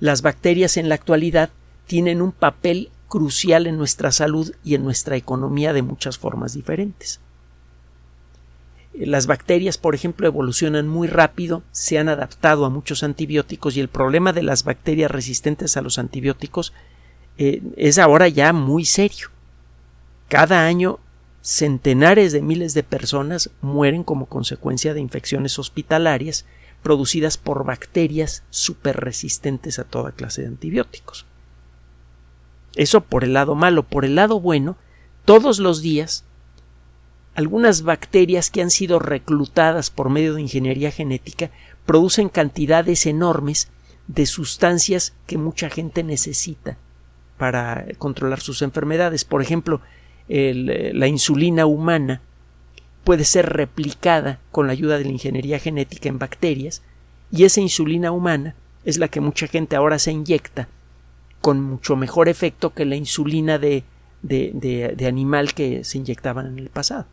Las 0.00 0.23
bacterias 0.23 0.79
en 0.79 0.88
la 0.88 0.95
actualidad 0.95 1.50
tienen 1.87 2.23
un 2.23 2.33
papel 2.33 2.88
crucial 3.07 3.67
en 3.67 3.76
nuestra 3.76 4.11
salud 4.11 4.55
y 4.65 4.75
en 4.75 4.85
nuestra 4.85 5.17
economía 5.17 5.75
de 5.75 5.83
muchas 5.83 6.17
formas 6.17 6.55
diferentes. 6.55 7.21
Las 8.95 9.26
bacterias, 9.26 9.76
por 9.76 9.95
ejemplo, 9.95 10.26
evolucionan 10.26 10.88
muy 10.88 11.09
rápido, 11.09 11.62
se 11.73 11.99
han 11.99 12.09
adaptado 12.09 12.65
a 12.65 12.71
muchos 12.71 13.03
antibióticos 13.03 13.76
y 13.76 13.81
el 13.81 13.88
problema 13.88 14.33
de 14.33 14.45
las 14.45 14.65
bacterias 14.65 15.11
resistentes 15.11 15.76
a 15.76 15.83
los 15.83 15.99
antibióticos 15.99 16.73
eh, 17.37 17.61
es 17.76 17.99
ahora 17.99 18.29
ya 18.29 18.55
muy 18.55 18.87
serio. 18.87 19.29
Cada 20.31 20.65
año 20.65 21.00
centenares 21.47 22.33
de 22.33 22.43
miles 22.43 22.75
de 22.75 22.83
personas 22.83 23.50
mueren 23.61 24.03
como 24.03 24.26
consecuencia 24.26 24.95
de 24.95 25.00
infecciones 25.00 25.61
hospitalarias 25.61 26.45
producidas 26.83 27.38
por 27.38 27.65
bacterias 27.65 28.43
súper 28.50 28.97
resistentes 28.97 29.79
a 29.79 29.85
toda 29.85 30.11
clase 30.11 30.43
de 30.43 30.49
antibióticos. 30.49 31.25
Eso 32.75 33.00
por 33.00 33.23
el 33.23 33.33
lado 33.33 33.55
malo. 33.55 33.85
Por 33.85 34.05
el 34.05 34.17
lado 34.17 34.41
bueno, 34.41 34.76
todos 35.25 35.61
los 35.61 35.83
días 35.83 36.25
algunas 37.37 37.83
bacterias 37.83 38.50
que 38.50 38.61
han 38.61 38.71
sido 38.71 38.99
reclutadas 38.99 39.91
por 39.91 40.11
medio 40.11 40.35
de 40.35 40.43
ingeniería 40.43 40.91
genética 40.91 41.53
producen 41.85 42.29
cantidades 42.29 43.07
enormes 43.07 43.69
de 44.09 44.26
sustancias 44.26 45.15
que 45.29 45.38
mucha 45.38 45.71
gente 45.71 46.03
necesita 46.03 46.76
para 47.38 47.87
controlar 47.99 48.41
sus 48.41 48.62
enfermedades. 48.62 49.25
Por 49.25 49.43
ejemplo, 49.43 49.81
eh, 50.28 50.92
la 50.95 51.06
insulina 51.06 51.66
humana 51.66 52.21
puede 53.04 53.25
ser 53.25 53.47
replicada 53.47 54.40
con 54.50 54.66
la 54.66 54.73
ayuda 54.73 54.99
de 54.99 55.04
la 55.04 55.11
ingeniería 55.11 55.59
genética 55.59 56.09
en 56.09 56.18
bacterias 56.18 56.83
y 57.30 57.45
esa 57.45 57.61
insulina 57.61 58.11
humana 58.11 58.54
es 58.85 58.99
la 58.99 59.09
que 59.09 59.21
mucha 59.21 59.47
gente 59.47 59.76
ahora 59.76 59.99
se 59.99 60.12
inyecta 60.12 60.68
con 61.40 61.61
mucho 61.61 61.97
mejor 61.97 62.28
efecto 62.28 62.75
que 62.75 62.85
la 62.85 62.97
insulina 62.97 63.59
de, 63.59 63.85
de 64.23 65.06
animal 65.06 65.54
que 65.54 65.85
se 65.85 65.99
inyectaban 65.99 66.47
en 66.47 66.59
el 66.59 66.71
pasado. 66.71 67.06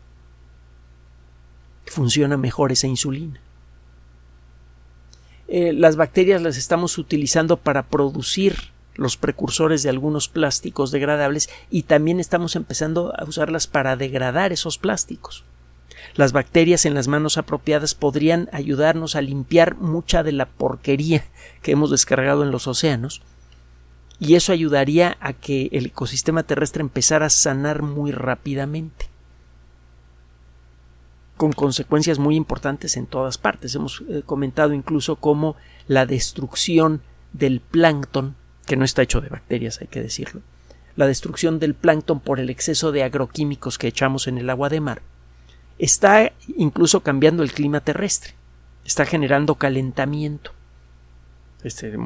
Funciona 1.86 2.36
mejor 2.36 2.72
esa 2.72 2.86
insulina. 2.86 3.40
Eh, 5.46 5.72
las 5.72 5.96
bacterias 5.96 6.42
las 6.42 6.56
estamos 6.56 6.96
utilizando 6.98 7.56
para 7.58 7.82
producir 7.82 8.56
los 8.94 9.16
precursores 9.16 9.82
de 9.82 9.90
algunos 9.90 10.28
plásticos 10.28 10.90
degradables 10.90 11.48
y 11.70 11.82
también 11.82 12.20
estamos 12.20 12.56
empezando 12.56 13.12
a 13.18 13.24
usarlas 13.24 13.66
para 13.66 13.96
degradar 13.96 14.52
esos 14.52 14.78
plásticos. 14.78 15.44
Las 16.14 16.32
bacterias 16.32 16.86
en 16.86 16.94
las 16.94 17.08
manos 17.08 17.38
apropiadas 17.38 17.94
podrían 17.94 18.48
ayudarnos 18.52 19.16
a 19.16 19.22
limpiar 19.22 19.76
mucha 19.76 20.22
de 20.22 20.32
la 20.32 20.46
porquería 20.46 21.24
que 21.62 21.72
hemos 21.72 21.90
descargado 21.90 22.42
en 22.42 22.50
los 22.50 22.66
océanos 22.66 23.22
y 24.20 24.36
eso 24.36 24.52
ayudaría 24.52 25.16
a 25.20 25.32
que 25.32 25.68
el 25.72 25.86
ecosistema 25.86 26.44
terrestre 26.44 26.82
empezara 26.82 27.26
a 27.26 27.30
sanar 27.30 27.82
muy 27.82 28.12
rápidamente 28.12 29.08
con 31.36 31.52
consecuencias 31.52 32.18
muy 32.18 32.36
importantes 32.36 32.96
en 32.96 33.06
todas 33.06 33.38
partes. 33.38 33.74
Hemos 33.74 34.04
eh, 34.08 34.22
comentado 34.24 34.72
incluso 34.72 35.16
cómo 35.16 35.56
la 35.88 36.06
destrucción 36.06 37.02
del 37.32 37.60
plancton, 37.60 38.36
que 38.66 38.76
no 38.76 38.84
está 38.84 39.02
hecho 39.02 39.20
de 39.20 39.28
bacterias, 39.28 39.80
hay 39.80 39.86
que 39.86 40.02
decirlo, 40.02 40.42
la 40.96 41.06
destrucción 41.06 41.58
del 41.58 41.74
plancton 41.74 42.20
por 42.20 42.40
el 42.40 42.50
exceso 42.50 42.92
de 42.92 43.02
agroquímicos 43.02 43.78
que 43.78 43.88
echamos 43.88 44.26
en 44.26 44.38
el 44.38 44.50
agua 44.50 44.68
de 44.68 44.80
mar, 44.80 45.02
está 45.78 46.32
incluso 46.56 47.00
cambiando 47.00 47.42
el 47.42 47.52
clima 47.52 47.80
terrestre, 47.80 48.34
está 48.84 49.04
generando 49.04 49.56
calentamiento. 49.56 50.52
Este, 51.62 51.96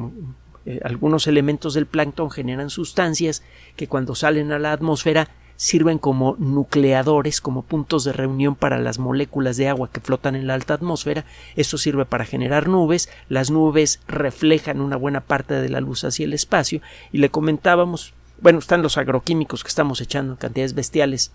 eh, 0.65 0.79
algunos 0.83 1.27
elementos 1.27 1.73
del 1.73 1.85
plancton 1.85 2.31
generan 2.31 2.69
sustancias 2.69 3.43
que 3.75 3.87
cuando 3.87 4.15
salen 4.15 4.51
a 4.51 4.59
la 4.59 4.71
atmósfera 4.71 5.29
sirven 5.59 5.97
como 5.97 6.37
nucleadores, 6.39 7.41
como 7.41 7.63
puntos 7.63 8.05
de 8.05 8.13
reunión 8.13 8.55
para 8.55 8.79
las 8.79 8.97
moléculas 8.97 9.57
de 9.57 9.67
agua 9.67 9.89
que 9.91 9.99
flotan 9.99 10.37
en 10.37 10.47
la 10.47 10.53
alta 10.53 10.73
atmósfera. 10.73 11.25
Esto 11.57 11.77
sirve 11.77 12.05
para 12.05 12.23
generar 12.23 12.69
nubes. 12.69 13.09
Las 13.27 13.51
nubes 13.51 13.99
reflejan 14.07 14.79
una 14.79 14.95
buena 14.95 15.19
parte 15.19 15.55
de 15.55 15.67
la 15.67 15.81
luz 15.81 16.05
hacia 16.05 16.23
el 16.23 16.31
espacio. 16.31 16.79
Y 17.11 17.17
le 17.17 17.29
comentábamos, 17.29 18.13
bueno, 18.39 18.59
están 18.59 18.81
los 18.81 18.97
agroquímicos 18.97 19.63
que 19.63 19.67
estamos 19.67 19.99
echando 19.99 20.31
en 20.31 20.37
cantidades 20.37 20.75
bestiales 20.75 21.33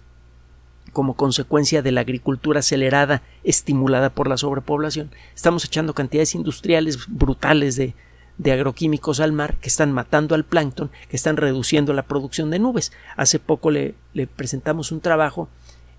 como 0.95 1.17
consecuencia 1.17 1.83
de 1.83 1.93
la 1.93 2.01
agricultura 2.01 2.61
acelerada 2.61 3.21
estimulada 3.43 4.09
por 4.09 4.27
la 4.27 4.39
sobrepoblación. 4.39 5.11
Estamos 5.35 5.67
echando 5.67 5.93
cantidades 5.93 6.35
industriales 6.35 6.99
brutales 7.09 7.77
de, 7.77 7.95
de 8.39 8.53
agroquímicos 8.53 9.21
al 9.21 9.33
mar 9.33 9.57
que 9.61 9.69
están 9.69 9.93
matando 9.93 10.35
al 10.35 10.45
plancton, 10.45 10.91
que 11.09 11.17
están 11.17 11.37
reduciendo 11.37 11.93
la 11.93 12.03
producción 12.03 12.51
de 12.51 12.59
nubes. 12.59 12.93
Hace 13.17 13.39
poco 13.39 13.71
le, 13.71 13.95
presentamos 14.37 14.93
un 14.93 15.01
trabajo 15.01 15.49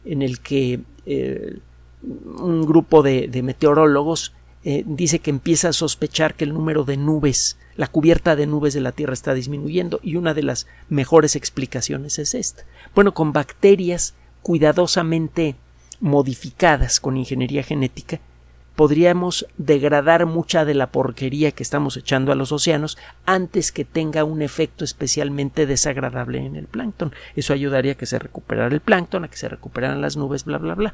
en 0.04 0.22
el 0.22 0.40
que 0.40 0.82
eh, 1.06 1.60
un 2.04 2.66
grupo 2.66 3.04
de, 3.04 3.30
meteorólogos 3.44 4.34
eh, 4.64 4.84
dice 4.86 5.20
que 5.20 5.30
empieza 5.30 5.70
a 5.70 5.74
sospechar 5.74 6.36
que 6.36 6.44
el 6.44 6.54
número 6.54 6.84
de 6.84 6.98
nubes, 6.98 7.58
la 7.76 7.88
cubierta 7.88 8.36
de 8.36 8.48
nubes 8.48 8.74
de 8.74 8.82
la 8.82 8.92
Tierra 8.92 9.14
está 9.14 9.34
disminuyendo 9.34 10.00
y 10.04 10.16
una 10.16 10.34
de 10.34 10.44
las 10.44 10.68
mejores 10.90 11.36
explicaciones 11.36 12.20
es 12.20 12.34
esta. 12.34 12.66
Bueno, 12.94 13.14
con 13.14 13.32
bacterias 13.32 14.14
cuidadosamente 14.42 15.56
modificadas 16.00 17.00
con 17.00 17.18
ingeniería 17.18 17.64
genética, 17.64 18.20
podríamos 18.76 19.48
degradar 19.58 20.26
mucha 20.26 20.66
de 20.66 20.74
la 20.74 20.88
porquería 20.88 21.52
que 21.52 21.64
estamos 21.64 21.98
echando 21.98 22.32
a 22.32 22.36
los 22.36 22.52
océanos 22.52 22.98
antes 23.26 23.72
que 23.72 23.86
tenga 23.86 24.24
un 24.24 24.42
efecto 24.42 24.84
especialmente 24.84 25.66
desagradable 25.66 26.46
en 26.46 26.56
el 26.56 26.68
plancton. 26.68 27.14
Eso 27.36 27.54
ayudaría 27.54 27.94
a 27.94 27.96
que 27.96 28.06
se 28.06 28.20
recuperara 28.20 28.74
el 28.74 28.82
plancton, 28.82 29.24
a 29.24 29.28
que 29.30 29.38
se 29.38 29.50
recuperaran 29.50 30.02
las 30.02 30.18
nubes, 30.18 30.44
bla, 30.44 30.58
bla, 30.58 30.76
bla. 30.76 30.94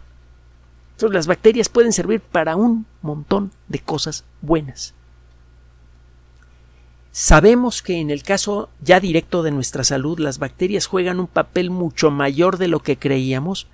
Entonces 0.91 1.15
las 1.15 1.27
bacterias 1.27 1.69
pueden 1.69 1.93
servir 1.93 2.21
para 2.21 2.55
un 2.55 2.85
montón 3.01 3.51
de 3.67 3.79
cosas 3.79 4.23
buenas. 4.41 4.93
Sabemos 7.11 7.81
que 7.81 7.99
en 7.99 8.09
el 8.09 8.23
caso 8.23 8.69
ya 8.81 8.99
directo 8.99 9.43
de 9.43 9.51
nuestra 9.51 9.83
salud 9.83 10.19
las 10.19 10.39
bacterias 10.39 10.85
juegan 10.85 11.19
un 11.19 11.27
papel 11.27 11.69
mucho 11.69 12.09
mayor 12.11 12.57
de 12.57 12.69
lo 12.69 12.79
que 12.79 12.97
creíamos 12.97 13.67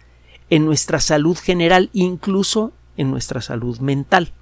en 0.50 0.66
nuestra 0.66 1.00
salud 1.00 1.38
general, 1.38 1.90
incluso 1.94 2.72
en 2.98 3.12
nuestra 3.12 3.42
salud 3.42 3.80
mental. 3.80 4.34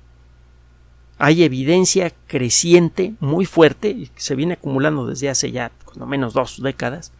Hay 1.18 1.44
evidencia 1.44 2.12
creciente, 2.28 3.14
muy 3.20 3.46
fuerte, 3.46 4.10
que 4.14 4.22
se 4.22 4.36
viene 4.36 4.56
acumulando 4.56 5.06
desde 5.06 5.30
hace 5.30 5.52
ya 5.52 5.72
cuando 5.86 6.06
menos 6.06 6.34
dos 6.34 6.62
décadas, 6.62 7.12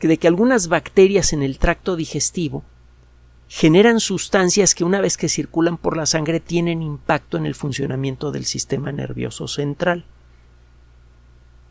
de 0.00 0.16
que 0.16 0.28
algunas 0.28 0.68
bacterias 0.68 1.32
en 1.32 1.42
el 1.42 1.58
tracto 1.58 1.96
digestivo 1.96 2.62
generan 3.48 3.98
sustancias 3.98 4.74
que 4.74 4.84
una 4.84 5.00
vez 5.00 5.16
que 5.16 5.28
circulan 5.28 5.78
por 5.78 5.96
la 5.96 6.06
sangre 6.06 6.38
tienen 6.38 6.82
impacto 6.82 7.36
en 7.36 7.46
el 7.46 7.54
funcionamiento 7.54 8.30
del 8.30 8.44
sistema 8.44 8.92
nervioso 8.92 9.48
central. 9.48 10.04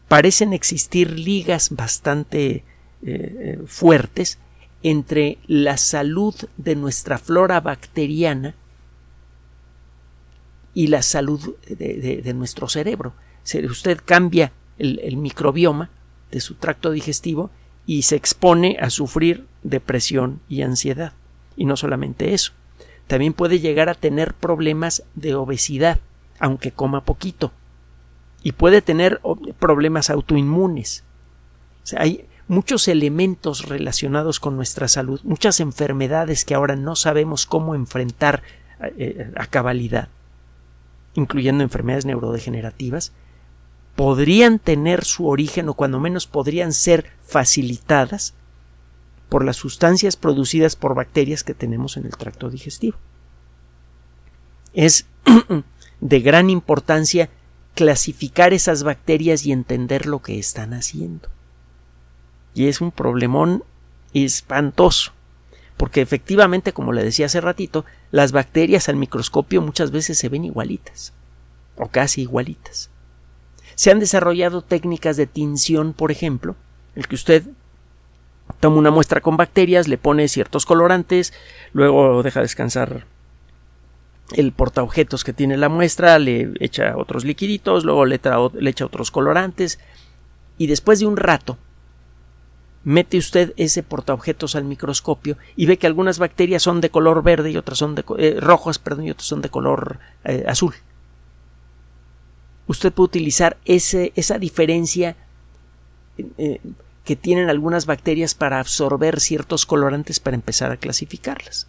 Parecen 0.08 0.54
existir 0.54 1.12
ligas 1.12 1.70
bastante 1.70 2.48
eh, 2.50 2.64
eh, 3.04 3.60
fuertes 3.68 4.40
entre 4.84 5.38
la 5.48 5.78
salud 5.78 6.36
de 6.58 6.76
nuestra 6.76 7.18
flora 7.18 7.62
bacteriana 7.62 8.56
y 10.78 10.86
la 10.86 11.02
salud 11.02 11.56
de, 11.68 12.34
nuestro 12.36 12.70
cerebro. 12.70 13.14
Si 13.42 13.66
usted 13.66 14.00
cambia 14.06 14.52
el, 14.78 15.18
microbioma 15.18 15.90
de 16.30 16.40
su 16.40 16.54
tracto 16.54 16.92
digestivo 16.92 17.50
y 17.88 18.04
se 18.04 18.16
expone 18.16 18.78
a 18.80 18.92
sufrir 18.92 19.48
depresión 19.64 20.40
y 20.48 20.62
ansiedad. 20.62 21.14
Y 21.56 21.66
no 21.66 21.78
solamente 21.78 22.36
eso, 22.36 22.52
también 23.08 23.34
puede 23.34 23.60
llegar 23.60 23.90
a 23.90 23.96
tener 23.96 24.36
problemas 24.36 25.02
de 25.16 25.34
obesidad, 25.34 25.98
aunque 26.38 26.72
coma 26.72 27.04
poquito. 27.04 27.52
Y 28.44 28.52
puede 28.52 28.84
tener 28.84 29.20
problemas 29.58 30.12
autoinmunes. 30.12 31.04
hay 31.98 32.26
muchos 32.48 32.88
elementos 32.88 33.68
relacionados 33.68 34.40
con 34.40 34.56
nuestra 34.56 34.88
salud, 34.88 35.22
muchas 35.24 35.60
enfermedades 35.60 36.46
que 36.46 36.54
ahora 36.54 36.76
no 36.76 36.96
sabemos 36.96 37.48
cómo 37.48 37.74
enfrentar 37.74 38.44
eh, 38.80 39.32
a 39.36 39.48
cabalidad 39.48 40.10
incluyendo 41.18 41.64
enfermedades 41.64 42.06
neurodegenerativas, 42.06 43.12
podrían 43.96 44.60
tener 44.60 45.04
su 45.04 45.28
origen 45.28 45.68
o 45.68 45.74
cuando 45.74 46.00
menos 46.00 46.28
podrían 46.28 46.74
ser 46.74 47.08
facilitadas 47.26 48.36
por 49.28 49.44
las 49.44 49.58
sustancias 49.58 50.16
producidas 50.16 50.76
por 50.76 50.94
bacterias 50.94 51.44
que 51.44 51.56
tenemos 51.56 51.98
en 51.98 52.06
el 52.06 52.16
tracto 52.16 52.52
digestivo. 52.52 52.98
Es 54.74 55.08
de 56.02 56.20
gran 56.20 56.52
importancia 56.52 57.32
clasificar 57.74 58.54
esas 58.54 58.84
bacterias 58.84 59.44
y 59.44 59.52
entender 59.52 60.06
lo 60.06 60.22
que 60.22 60.38
están 60.38 60.76
haciendo. 60.76 61.30
Y 62.54 62.68
es 62.68 62.80
un 62.80 62.92
problemón 62.92 63.64
espantoso 64.14 65.14
porque 65.78 66.02
efectivamente, 66.02 66.74
como 66.74 66.92
le 66.92 67.04
decía 67.04 67.28
hace 67.28 67.40
ratito, 67.40 67.86
las 68.12 68.32
bacterias 68.32 68.90
al 68.90 68.96
microscopio 68.96 69.62
muchas 69.62 69.92
veces 69.92 70.18
se 70.18 70.28
ven 70.28 70.44
igualitas, 70.44 71.14
o 71.78 71.88
casi 71.88 72.22
igualitas. 72.22 72.90
Se 73.76 73.92
han 73.92 74.00
desarrollado 74.00 74.64
técnicas 74.64 75.18
de 75.18 75.28
tinción, 75.28 75.94
por 75.94 76.12
ejemplo, 76.12 76.56
el 76.96 77.08
que 77.08 77.16
usted 77.16 77.44
toma 78.60 78.78
una 78.78 78.90
muestra 78.90 79.22
con 79.22 79.38
bacterias, 79.38 79.88
le 79.88 80.00
pone 80.00 80.28
ciertos 80.28 80.66
colorantes, 80.66 81.32
luego 81.74 82.24
deja 82.24 82.42
descansar 82.42 83.06
el 84.32 84.52
portaobjetos 84.52 85.24
que 85.24 85.34
tiene 85.34 85.58
la 85.58 85.70
muestra, 85.70 86.18
le 86.18 86.54
echa 86.60 86.98
otros 86.98 87.24
liquiditos, 87.24 87.86
luego 87.86 88.06
le, 88.06 88.20
le 88.60 88.70
echa 88.70 88.86
otros 88.86 89.12
colorantes, 89.12 89.80
y 90.58 90.66
después 90.66 91.00
de 91.00 91.06
un 91.06 91.18
rato 91.18 91.60
mete 92.88 93.18
usted 93.18 93.54
ese 93.58 93.84
portaobjetos 93.84 94.56
al 94.56 94.64
microscopio 94.64 95.38
y 95.58 95.66
ve 95.66 95.76
que 95.78 95.88
algunas 95.88 96.20
bacterias 96.20 96.64
son 96.64 96.80
de 96.80 96.90
color 96.90 97.22
verde 97.22 97.52
y 97.52 97.58
otras 97.58 97.80
son 97.80 97.96
de 97.96 98.06
eh, 98.18 98.38
rojas, 98.40 98.80
perdón, 98.80 99.08
y 99.08 99.12
otras 99.12 99.28
son 99.28 99.42
de 99.42 99.50
color 99.50 100.00
eh, 100.24 100.46
azul. 100.48 100.74
Usted 102.66 102.94
puede 102.94 103.08
utilizar 103.08 103.58
ese, 103.66 104.14
esa 104.16 104.40
diferencia 104.40 105.18
eh, 106.38 106.62
que 107.04 107.18
tienen 107.18 107.50
algunas 107.50 107.88
bacterias 107.88 108.36
para 108.36 108.62
absorber 108.62 109.20
ciertos 109.20 109.66
colorantes 109.66 110.22
para 110.22 110.36
empezar 110.36 110.72
a 110.72 110.78
clasificarlas. 110.78 111.68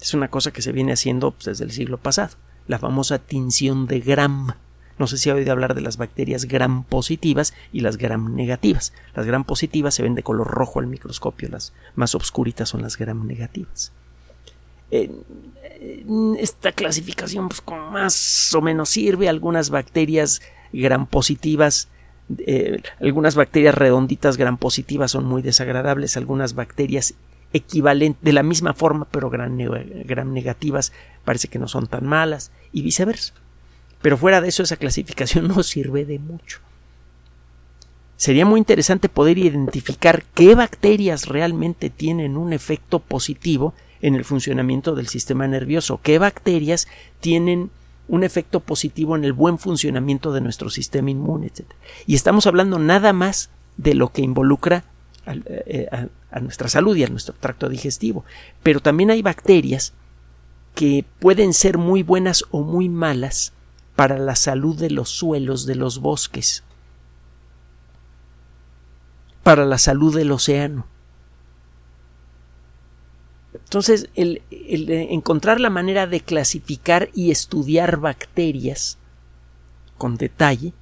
Es 0.00 0.14
una 0.14 0.28
cosa 0.28 0.52
que 0.52 0.62
se 0.62 0.70
viene 0.70 0.92
haciendo 0.92 1.32
pues, 1.32 1.46
desde 1.46 1.64
el 1.64 1.72
siglo 1.72 1.98
pasado, 1.98 2.36
la 2.68 2.78
famosa 2.78 3.18
tinción 3.18 3.88
de 3.88 3.98
Gram. 3.98 4.54
No 4.98 5.06
sé 5.06 5.18
si 5.18 5.30
ha 5.30 5.34
oído 5.34 5.52
hablar 5.52 5.74
de 5.74 5.80
las 5.80 5.96
bacterias 5.96 6.44
gram 6.44 6.84
positivas 6.84 7.54
y 7.72 7.80
las 7.80 7.96
gram 7.96 8.34
negativas. 8.34 8.92
Las 9.14 9.26
gram 9.26 9.44
positivas 9.44 9.94
se 9.94 10.02
ven 10.02 10.14
de 10.14 10.22
color 10.22 10.46
rojo 10.46 10.80
al 10.80 10.86
microscopio, 10.86 11.48
las 11.48 11.72
más 11.94 12.14
obscuritas 12.14 12.68
son 12.68 12.82
las 12.82 12.96
gram 12.96 13.26
negativas. 13.26 13.92
esta 14.90 16.72
clasificación 16.72 17.48
pues, 17.48 17.62
más 17.90 18.54
o 18.54 18.60
menos 18.60 18.90
sirve. 18.90 19.28
Algunas 19.28 19.70
bacterias 19.70 20.42
gram 20.72 21.06
positivas, 21.06 21.88
eh, 22.38 22.80
algunas 23.00 23.34
bacterias 23.34 23.74
redonditas 23.74 24.36
gram 24.36 24.56
positivas 24.58 25.10
son 25.10 25.24
muy 25.24 25.42
desagradables, 25.42 26.16
algunas 26.16 26.54
bacterias 26.54 27.14
equivalentes 27.52 28.22
de 28.22 28.32
la 28.32 28.42
misma 28.42 28.74
forma 28.74 29.06
pero 29.12 29.30
gram 29.30 30.32
negativas 30.32 30.92
parece 31.24 31.46
que 31.48 31.60
no 31.60 31.68
son 31.68 31.86
tan 31.86 32.06
malas 32.06 32.50
y 32.72 32.82
viceversa. 32.82 33.34
Pero 34.04 34.18
fuera 34.18 34.42
de 34.42 34.48
eso, 34.48 34.62
esa 34.62 34.76
clasificación 34.76 35.48
no 35.48 35.62
sirve 35.62 36.04
de 36.04 36.18
mucho. 36.18 36.58
Sería 38.18 38.44
muy 38.44 38.58
interesante 38.58 39.08
poder 39.08 39.38
identificar 39.38 40.24
qué 40.34 40.54
bacterias 40.54 41.26
realmente 41.26 41.88
tienen 41.88 42.36
un 42.36 42.52
efecto 42.52 42.98
positivo 42.98 43.72
en 44.02 44.14
el 44.14 44.26
funcionamiento 44.26 44.94
del 44.94 45.08
sistema 45.08 45.48
nervioso, 45.48 46.00
qué 46.02 46.18
bacterias 46.18 46.86
tienen 47.20 47.70
un 48.06 48.24
efecto 48.24 48.60
positivo 48.60 49.16
en 49.16 49.24
el 49.24 49.32
buen 49.32 49.58
funcionamiento 49.58 50.34
de 50.34 50.42
nuestro 50.42 50.68
sistema 50.68 51.10
inmune, 51.10 51.46
etc. 51.46 51.64
Y 52.06 52.14
estamos 52.14 52.46
hablando 52.46 52.78
nada 52.78 53.14
más 53.14 53.48
de 53.78 53.94
lo 53.94 54.12
que 54.12 54.20
involucra 54.20 54.84
eh, 55.24 55.88
a, 55.90 56.08
a, 56.30 56.40
nuestra 56.40 56.68
salud 56.68 56.94
y 56.94 57.04
a 57.04 57.08
nuestro 57.08 57.34
tracto 57.40 57.70
digestivo. 57.70 58.26
Pero 58.62 58.80
también 58.80 59.10
hay 59.10 59.22
bacterias 59.22 59.94
que 60.74 61.06
pueden 61.20 61.54
ser 61.54 61.78
muy 61.78 62.02
buenas 62.02 62.44
o 62.50 62.60
muy 62.60 62.90
malas 62.90 63.54
para 63.96 64.18
la 64.18 64.36
salud 64.36 64.78
de 64.78 64.90
los 64.90 65.08
suelos 65.08 65.66
de 65.66 65.76
los 65.76 66.00
bosques, 66.00 66.64
para 69.42 69.64
la 69.64 69.78
salud 69.78 70.14
del 70.14 70.32
océano. 70.32 70.86
Entonces, 73.52 74.08
el, 74.14 74.42
encontrar 74.50 75.60
la 75.60 75.70
manera 75.70 76.06
de 76.06 76.20
clasificar 76.20 77.10
y 77.14 77.30
estudiar 77.30 77.98
bacterias 77.98 78.98
con 79.96 80.16
detalle 80.16 80.72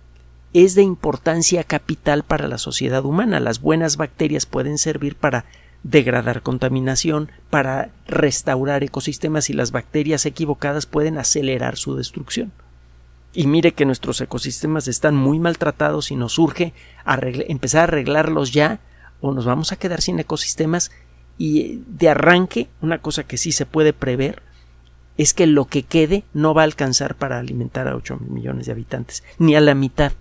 es 0.55 0.75
de 0.75 0.83
importancia 0.83 1.65
capital 1.65 2.23
para 2.23 2.49
la 2.49 2.59
sociedad 2.59 3.05
humana. 3.05 3.41
Las 3.41 3.61
buenas 3.61 3.97
bacterias 3.97 4.47
pueden 4.47 4.79
servir 4.79 5.17
para 5.17 5.45
degradar 5.83 6.43
contaminación, 6.43 7.31
para 7.51 7.91
restaurar 8.07 8.85
ecosistemas 8.85 9.51
y 9.51 9.55
las 9.55 9.73
bacterias 9.73 10.25
equivocadas 10.27 10.87
pueden 10.87 11.19
acelerar 11.19 11.77
su 11.77 11.97
destrucción. 11.97 12.53
Y 13.35 13.47
mire 13.47 13.73
que 13.73 13.87
nuestros 13.87 14.21
ecosistemas 14.21 14.89
están 14.89 15.17
muy 15.17 15.39
maltratados 15.39 16.11
y 16.11 16.17
nos 16.17 16.39
urge 16.39 16.75
empezar 17.07 17.81
a 17.81 17.85
arreglarlos 17.85 18.53
ya 18.53 18.81
o 19.21 19.33
nos 19.33 19.47
vamos 19.47 19.73
a 19.73 19.77
quedar 19.77 20.03
sin 20.03 20.19
ecosistemas 20.19 20.91
y 21.39 21.83
de 21.87 22.11
arranque 22.11 22.69
una 22.83 22.99
cosa 22.99 23.25
que 23.25 23.39
sí 23.39 23.53
se 23.53 23.65
puede 23.65 23.93
prever 23.93 24.43
es 25.17 25.35
que 25.35 25.47
lo 25.47 25.67
que 25.67 25.83
quede 25.83 26.25
no 26.35 26.55
va 26.55 26.63
a 26.63 26.65
alcanzar 26.65 27.15
para 27.15 27.39
alimentar 27.39 27.89
a 27.89 27.97
8 27.97 28.19
millones 28.29 28.67
de 28.67 28.73
habitantes, 28.73 29.25
ni 29.39 29.55
a 29.55 29.61
la 29.61 29.75
mitad. 29.75 30.13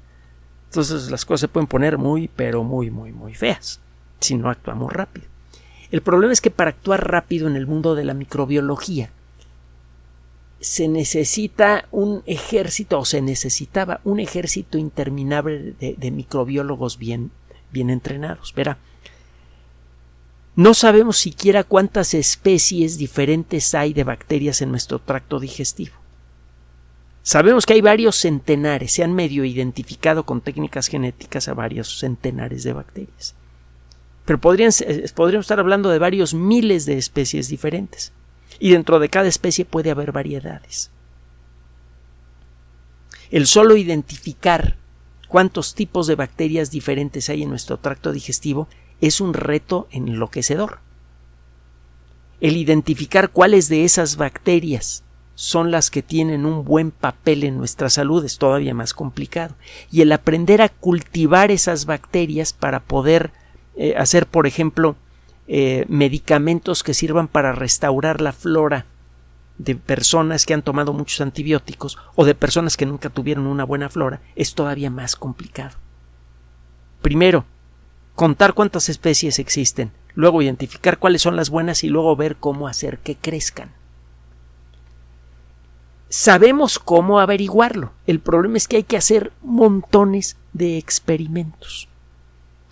Entonces 0.70 1.12
las 1.12 1.26
cosas 1.26 1.42
se 1.42 1.48
pueden 1.48 1.68
poner 1.68 1.98
muy, 1.98 2.30
pero 2.30 2.64
muy, 2.64 2.92
muy, 2.92 3.12
muy 3.12 3.34
feas 3.34 3.82
si 4.20 4.36
no 4.36 4.50
actuamos 4.50 4.94
rápido. 4.94 5.28
El 5.90 6.02
problema 6.02 6.32
es 6.32 6.40
que 6.40 6.52
para 6.52 6.70
actuar 6.70 7.10
rápido 7.10 7.48
en 7.48 7.58
el 7.58 7.68
mundo 7.68 7.96
de 7.96 8.06
la 8.06 8.14
microbiología 8.14 9.12
se 10.62 10.88
necesita 10.88 11.88
un 11.92 12.22
ejército 12.28 13.00
o 13.00 13.06
se 13.06 13.22
necesitaba 13.22 14.00
un 14.04 14.20
ejército 14.20 14.78
interminable 14.78 15.74
de, 15.80 16.12
microbiólogos 16.12 17.00
bien, 17.00 17.32
bien 17.72 17.90
entrenados. 17.90 18.54
Verá, 18.54 18.78
no 20.56 20.76
sabemos 20.76 21.18
siquiera 21.18 21.64
cuántas 21.64 22.14
especies 22.14 23.00
diferentes 23.00 23.74
hay 23.74 23.94
de 23.94 24.04
bacterias 24.04 24.62
en 24.62 24.70
nuestro 24.70 25.00
tracto 25.00 25.40
digestivo. 25.40 25.96
Sabemos 27.24 27.66
que 27.66 27.74
hay 27.74 27.82
varios 27.82 28.16
centenares, 28.16 28.94
se 28.94 29.04
han 29.04 29.14
medio 29.14 29.46
identificado 29.46 30.26
con 30.26 30.42
técnicas 30.42 30.88
genéticas 30.88 31.48
a 31.48 31.56
varios 31.56 32.00
centenares 32.00 32.64
de 32.64 32.74
bacterias. 32.74 33.36
Pero 34.26 34.40
podrían, 34.40 34.72
podríamos 35.16 35.46
estar 35.46 35.60
hablando 35.60 35.90
de 35.90 36.00
varios 36.00 36.36
miles 36.36 36.86
de 36.86 36.98
especies 36.98 37.48
diferentes 37.48 38.14
y 38.60 38.72
dentro 38.72 39.00
de 39.00 39.10
cada 39.10 39.28
especie 39.28 39.66
puede 39.66 39.92
haber 39.92 40.12
variedades. 40.12 40.92
El 43.32 43.48
solo 43.48 43.78
identificar 43.78 44.76
cuántos 45.28 45.74
tipos 45.74 46.08
de 46.08 46.16
bacterias 46.16 46.72
diferentes 46.72 47.30
hay 47.30 47.44
en 47.44 47.50
nuestro 47.50 47.78
tracto 47.78 48.12
digestivo 48.12 48.68
es 49.00 49.22
un 49.22 49.34
reto 49.34 49.88
enloquecedor. 49.92 50.80
El 52.42 52.58
identificar 52.58 53.30
cuáles 53.30 53.70
de 53.70 53.86
esas 53.86 54.18
bacterias 54.18 55.04
son 55.36 55.72
las 55.72 55.90
que 55.90 56.04
tienen 56.04 56.46
un 56.46 56.66
buen 56.66 56.92
papel 56.92 57.44
en 57.44 57.58
nuestra 57.58 57.90
salud 57.90 58.24
es 58.26 58.38
todavía 58.38 58.74
más 58.74 58.94
complicado. 58.94 59.56
Y 59.92 60.02
el 60.02 60.12
aprender 60.12 60.62
a 60.62 60.70
cultivar 60.70 61.50
esas 61.50 61.86
bacterias 61.86 62.54
para 62.54 62.80
poder 62.80 63.32
eh, 63.76 63.96
hacer, 63.98 64.28
por 64.28 64.48
ejemplo, 64.48 64.96
eh, 65.54 65.84
medicamentos 65.90 66.82
que 66.82 66.94
sirvan 66.94 67.28
para 67.28 67.52
restaurar 67.52 68.22
la 68.22 68.32
flora 68.32 68.86
de 69.58 69.76
personas 69.76 70.46
que 70.46 70.54
han 70.54 70.62
tomado 70.62 70.94
muchos 70.94 71.20
antibióticos 71.20 71.98
o 72.16 72.24
de 72.24 72.36
personas 72.36 72.78
que 72.78 72.86
nunca 72.86 73.10
tuvieron 73.10 73.46
una 73.48 73.66
buena 73.66 73.90
flora 73.90 74.22
es 74.38 74.56
todavía 74.56 74.90
más 74.90 75.18
complicado. 75.18 75.76
Primero, 77.02 77.44
contar 78.16 78.54
cuántas 78.54 78.88
especies 78.88 79.40
existen, 79.40 79.92
luego 80.16 80.42
identificar 80.42 81.00
cuáles 81.00 81.22
son 81.22 81.36
las 81.36 81.50
buenas 81.50 81.84
y 81.84 81.90
luego 81.90 82.16
ver 82.16 82.38
cómo 82.38 82.70
hacer 82.70 83.00
que 83.00 83.18
crezcan. 83.18 83.72
Sabemos 86.08 86.80
cómo 86.80 87.20
averiguarlo. 87.20 87.92
El 88.08 88.22
problema 88.22 88.56
es 88.56 88.70
que 88.70 88.78
hay 88.78 88.84
que 88.84 88.96
hacer 88.96 89.34
montones 89.42 90.38
de 90.54 90.78
experimentos. 90.78 91.90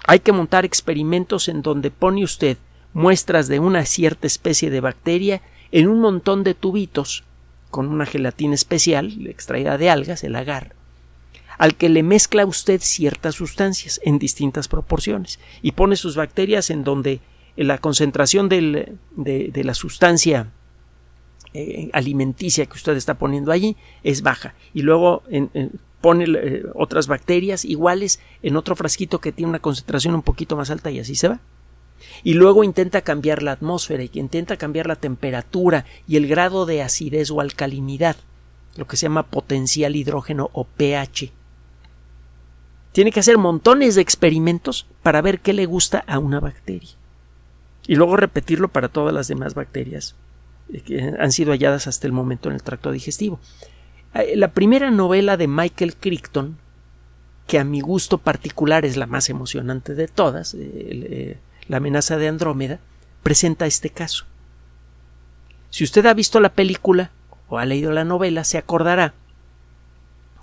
Hay 0.07 0.19
que 0.19 0.31
montar 0.31 0.63
experimentos 0.63 1.49
en 1.49 1.61
donde 1.61 1.91
pone 1.91 2.23
usted 2.23 2.57
muestras 2.93 3.47
de 3.47 3.59
una 3.59 3.85
cierta 3.85 4.27
especie 4.27 4.69
de 4.69 4.81
bacteria 4.81 5.41
en 5.71 5.87
un 5.87 5.99
montón 5.99 6.43
de 6.43 6.53
tubitos 6.53 7.23
con 7.69 7.87
una 7.87 8.05
gelatina 8.05 8.55
especial 8.55 9.27
extraída 9.27 9.77
de 9.77 9.89
algas, 9.89 10.23
el 10.23 10.35
agar, 10.35 10.73
al 11.57 11.75
que 11.75 11.89
le 11.89 12.03
mezcla 12.03 12.45
usted 12.45 12.81
ciertas 12.81 13.35
sustancias 13.35 13.99
en 14.03 14.17
distintas 14.17 14.67
proporciones 14.67 15.39
y 15.61 15.73
pone 15.73 15.95
sus 15.95 16.15
bacterias 16.15 16.69
en 16.69 16.83
donde 16.83 17.19
la 17.55 17.77
concentración 17.77 18.49
de, 18.49 18.95
la 19.15 19.73
sustancia 19.73 20.51
eh, 21.53 21.89
alimenticia 21.93 22.65
que 22.65 22.73
usted 22.73 22.95
está 22.95 23.15
poniendo 23.15 23.51
allí 23.51 23.75
es 24.03 24.21
baja. 24.21 24.55
Y 24.73 24.81
luego 24.81 25.23
pone 25.99 26.25
eh, 26.27 26.63
otras 26.73 27.07
bacterias 27.07 27.65
iguales 27.65 28.19
en 28.41 28.55
otro 28.55 28.75
frasquito 28.75 29.19
que 29.19 29.33
tiene 29.33 29.49
una 29.49 29.59
concentración 29.59 30.15
un 30.15 30.21
poquito 30.21 30.55
más 30.55 30.69
alta 30.69 30.89
y 30.89 30.99
así 30.99 31.15
se 31.15 31.27
va 31.27 31.41
y 32.23 32.33
luego 32.33 32.63
intenta 32.63 33.01
cambiar 33.01 33.43
la 33.43 33.53
atmósfera 33.53 34.03
y 34.03 34.11
intenta 34.13 34.57
cambiar 34.57 34.87
la 34.87 34.95
temperatura 34.95 35.85
y 36.07 36.17
el 36.17 36.27
grado 36.27 36.65
de 36.65 36.81
acidez 36.81 37.31
o 37.31 37.41
alcalinidad, 37.41 38.15
lo 38.75 38.87
que 38.87 38.97
se 38.97 39.03
llama 39.05 39.23
potencial 39.23 39.95
hidrógeno 39.95 40.49
o 40.53 40.65
pH. 40.65 41.31
Tiene 42.91 43.11
que 43.11 43.19
hacer 43.19 43.37
montones 43.37 43.95
de 43.95 44.01
experimentos 44.01 44.87
para 45.03 45.21
ver 45.21 45.39
qué 45.39 45.53
le 45.53 45.65
gusta 45.65 46.03
a 46.07 46.19
una 46.19 46.39
bacteria. 46.39 46.89
Y 47.87 47.95
luego 47.95 48.17
repetirlo 48.17 48.67
para 48.67 48.89
todas 48.89 49.13
las 49.13 49.27
demás 49.27 49.53
bacterias 49.53 50.15
eh, 50.71 50.81
que 50.81 51.13
han 51.19 51.31
sido 51.31 51.51
halladas 51.51 51.87
hasta 51.87 52.07
el 52.07 52.13
momento 52.13 52.49
en 52.49 52.55
el 52.55 52.63
tracto 52.63 52.91
digestivo. 52.91 53.39
Eh, 54.13 54.35
la 54.35 54.53
primera 54.53 54.91
novela 54.91 55.37
de 55.37 55.47
Michael 55.47 55.95
Crichton, 55.95 56.57
que 57.47 57.59
a 57.59 57.63
mi 57.63 57.81
gusto 57.81 58.17
particular 58.19 58.85
es 58.85 58.97
la 58.97 59.07
más 59.07 59.29
emocionante 59.29 59.95
de 59.95 60.07
todas, 60.07 60.55
eh, 60.55 61.37
la 61.69 61.77
amenaza 61.77 62.17
de 62.17 62.27
Andrómeda, 62.27 62.79
presenta 63.23 63.65
este 63.65 63.91
caso. 63.91 64.25
Si 65.69 65.85
usted 65.85 66.05
ha 66.07 66.13
visto 66.13 66.39
la 66.39 66.49
película 66.49 67.11
o 67.47 67.59
ha 67.59 67.65
leído 67.65 67.91
la 67.91 68.03
novela, 68.03 68.43
se 68.43 68.57
acordará 68.57 69.13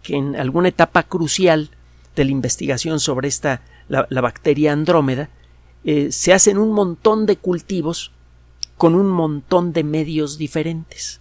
que 0.02 0.16
en 0.16 0.36
alguna 0.36 0.68
etapa 0.68 1.02
crucial 1.02 1.70
de 2.14 2.24
la 2.24 2.30
investigación 2.30 3.00
sobre 3.00 3.28
esta 3.28 3.60
la, 3.88 4.06
bacteria 4.20 4.72
Andrómeda, 4.72 5.28
eh, 5.84 6.10
se 6.12 6.32
hacen 6.32 6.58
un 6.58 6.72
montón 6.72 7.26
de 7.26 7.36
cultivos 7.36 8.12
con 8.76 8.94
un 8.94 9.08
montón 9.08 9.72
de 9.72 9.84
medios 9.84 10.38
diferentes 10.38 11.20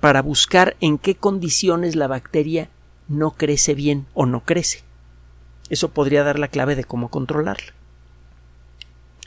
para 0.00 0.22
buscar 0.22 0.76
en 0.80 0.98
qué 0.98 1.14
condiciones 1.14 1.96
la 1.96 2.06
bacteria 2.06 2.68
no 3.08 3.32
crece 3.32 3.74
bien 3.74 4.06
o 4.14 4.26
no 4.26 4.40
crece. 4.44 4.82
Eso 5.68 5.90
podría 5.90 6.24
dar 6.24 6.38
la 6.38 6.48
clave 6.48 6.74
de 6.74 6.84
cómo 6.84 7.08
controlarla. 7.08 7.72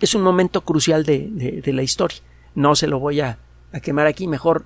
Es 0.01 0.13
un 0.13 0.21
momento 0.21 0.61
crucial 0.61 1.05
de, 1.05 1.61
la 1.65 1.83
historia. 1.83 2.19
No 2.53 2.75
se 2.75 2.87
lo 2.87 2.99
voy 2.99 3.21
a, 3.21 3.37
quemar 3.81 4.07
aquí, 4.07 4.27
mejor 4.27 4.65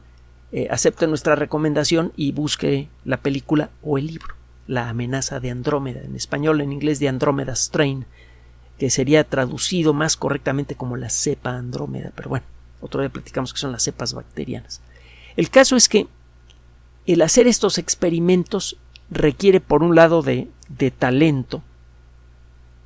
eh, 0.51 0.67
acepte 0.69 1.07
nuestra 1.07 1.35
recomendación 1.35 2.11
y 2.15 2.31
busque 2.31 2.89
la 3.05 3.17
película 3.17 3.69
o 3.81 3.97
el 3.97 4.07
libro. 4.07 4.35
La 4.67 4.89
amenaza 4.89 5.39
de 5.39 5.51
Andrómeda, 5.51 6.01
en 6.01 6.15
español, 6.15 6.61
en 6.61 6.71
inglés 6.71 6.99
de 6.99 7.09
Andrómeda 7.09 7.55
Strain, 7.55 8.05
que 8.77 8.89
sería 8.89 9.23
traducido 9.23 9.93
más 9.93 10.15
correctamente 10.15 10.75
como 10.75 10.95
la 10.95 11.09
cepa 11.09 11.55
Andrómeda, 11.55 12.11
pero 12.15 12.29
bueno, 12.29 12.45
otro 12.81 13.01
día 13.01 13.09
platicamos 13.09 13.53
que 13.53 13.59
son 13.59 13.71
las 13.71 13.83
cepas 13.83 14.13
bacterianas. 14.13 14.81
El 15.35 15.49
caso 15.49 15.75
es 15.75 15.89
que 15.89 16.07
el 17.05 17.21
hacer 17.21 17.47
estos 17.47 17.77
experimentos 17.77 18.77
requiere, 19.09 19.59
por 19.59 19.83
un 19.83 19.95
lado, 19.95 20.21
de, 20.21 20.47
de 20.69 20.91
talento. 20.91 21.63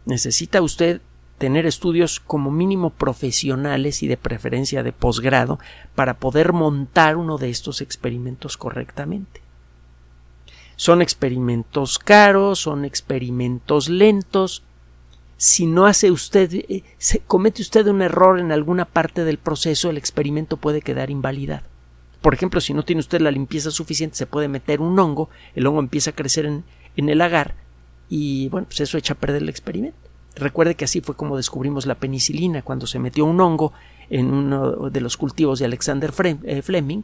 Necesita 0.06 0.62
usted 0.62 1.02
tener 1.38 1.66
estudios 1.66 2.20
como 2.20 2.52
mínimo 2.52 2.90
profesionales 2.90 4.04
y 4.04 4.08
de 4.08 4.18
preferencia 4.18 4.84
de 4.84 4.94
posgrado 4.94 5.60
para 5.96 6.16
poder 6.16 6.54
montar 6.54 7.18
uno 7.18 7.38
de 7.38 7.50
estos 7.50 7.82
experimentos 7.82 8.58
correctamente. 8.58 9.42
Son 10.76 11.02
experimentos 11.02 12.00
caros, 12.00 12.60
son 12.60 12.86
experimentos 12.86 13.90
lentos. 13.90 14.64
Si 15.38 15.66
no 15.66 15.86
hace 15.86 16.12
usted, 16.12 16.54
eh, 16.54 16.84
comete 17.28 17.62
usted 17.62 17.88
un 17.88 18.02
error 18.02 18.40
en 18.40 18.52
alguna 18.52 18.86
parte 18.86 19.24
del 19.24 19.38
proceso, 19.38 19.90
el 19.90 19.98
experimento 19.98 20.58
puede 20.58 20.82
quedar 20.82 21.10
invalidado. 21.10 21.66
Por 22.22 22.34
ejemplo, 22.34 22.62
si 22.62 22.74
no 22.74 22.84
tiene 22.84 23.02
usted 23.02 23.20
la 23.20 23.32
limpieza 23.32 23.70
suficiente, 23.70 24.16
se 24.16 24.26
puede 24.26 24.48
meter 24.48 24.80
un 24.80 24.98
hongo, 24.98 25.30
el 25.56 25.68
hongo 25.68 25.80
empieza 25.80 26.12
a 26.12 26.16
crecer 26.16 26.46
en, 26.46 26.64
en 26.96 27.10
el 27.10 27.20
agar 27.22 27.56
y 28.10 28.48
bueno, 28.50 28.68
pues 28.68 28.80
eso 28.80 28.98
echa 28.98 29.14
a 29.14 29.18
perder 29.18 29.42
el 29.42 29.50
experimento. 29.50 30.03
Recuerde 30.36 30.76
que 30.76 30.86
así 30.86 31.02
fue 31.02 31.16
como 31.16 31.38
descubrimos 31.38 31.86
la 31.86 31.96
penicilina 31.96 32.62
cuando 32.62 32.88
se 32.88 33.00
metió 33.00 33.26
un 33.26 33.40
hongo 33.40 33.74
en 34.10 34.34
uno 34.34 34.90
de 34.90 35.02
los 35.02 35.18
cultivos 35.18 35.60
de 35.60 35.66
Alexander 35.66 36.12
eh, 36.44 36.62
Fleming 36.62 37.04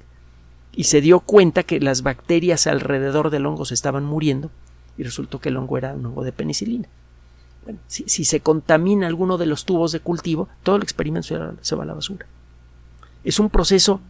y 0.73 0.85
se 0.85 1.01
dio 1.01 1.19
cuenta 1.19 1.63
que 1.63 1.79
las 1.79 2.01
bacterias 2.01 2.67
alrededor 2.67 3.29
del 3.29 3.45
hongo 3.45 3.65
se 3.65 3.73
estaban 3.73 4.03
muriendo 4.03 4.49
y 4.97 5.03
resultó 5.03 5.39
que 5.39 5.49
el 5.49 5.57
hongo 5.57 5.77
era 5.77 5.93
un 5.93 6.05
hongo 6.07 6.23
de 6.23 6.31
penicilina. 6.31 6.87
si, 7.87 8.25
se 8.25 8.39
contamina 8.39 9.07
alguno 9.07 9.37
de 9.37 9.45
los 9.45 9.65
tubos 9.65 9.91
de 9.91 9.99
cultivo, 9.99 10.49
todo 10.63 10.75
el 10.75 10.83
experimento 10.83 11.57
se 11.61 11.75
va 11.75 11.83
a 11.83 11.85
la 11.85 11.93
basura. 11.93 12.25
Es 13.23 13.39
un 13.39 13.49
proceso 13.49 14.01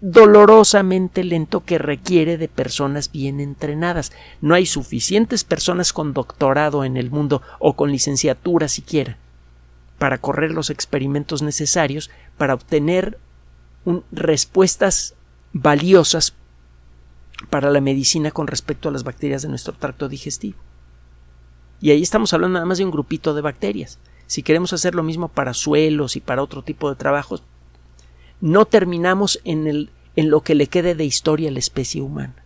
dolorosamente 0.00 1.24
lento 1.24 1.64
que 1.64 1.78
requiere 1.78 2.36
de 2.36 2.48
personas 2.48 3.10
bien 3.10 3.40
entrenadas. 3.40 4.12
No 4.40 4.54
hay 4.54 4.66
suficientes 4.66 5.44
personas 5.44 5.92
con 5.92 6.12
doctorado 6.12 6.84
en 6.84 6.96
el 6.96 7.10
mundo 7.10 7.42
o 7.58 7.74
con 7.74 7.90
licenciatura 7.90 8.68
siquiera 8.68 9.18
para 9.98 10.18
correr 10.18 10.50
los 10.50 10.70
experimentos 10.70 11.42
necesarios 11.42 12.10
para 12.36 12.54
obtener 12.54 13.18
respuestas 14.12 15.14
valiosas 15.52 16.34
para 17.50 17.70
la 17.70 17.80
medicina 17.80 18.30
con 18.30 18.46
respecto 18.46 18.88
a 18.88 18.92
las 18.92 19.04
bacterias 19.04 19.42
de 19.42 19.48
nuestro 19.48 19.74
tracto 19.74 20.08
digestivo. 20.08 20.58
Y 21.80 21.90
ahí 21.90 22.02
estamos 22.02 22.32
hablando 22.32 22.54
nada 22.54 22.66
más 22.66 22.78
de 22.78 22.84
un 22.84 22.90
grupito 22.90 23.34
de 23.34 23.42
bacterias. 23.42 23.98
Si 24.26 24.42
queremos 24.42 24.72
hacer 24.72 24.94
lo 24.94 25.02
mismo 25.02 25.28
para 25.28 25.54
suelos 25.54 26.16
y 26.16 26.20
para 26.20 26.42
otro 26.42 26.62
tipo 26.62 26.88
de 26.88 26.96
trabajos, 26.96 27.42
no 28.44 28.66
terminamos 28.66 29.40
en, 29.44 29.88
lo 30.16 30.42
que 30.42 30.54
le 30.54 30.66
quede 30.66 30.94
de 30.94 31.06
historia 31.06 31.48
a 31.48 31.52
la 31.52 31.60
especie 31.60 32.02
humana. 32.02 32.44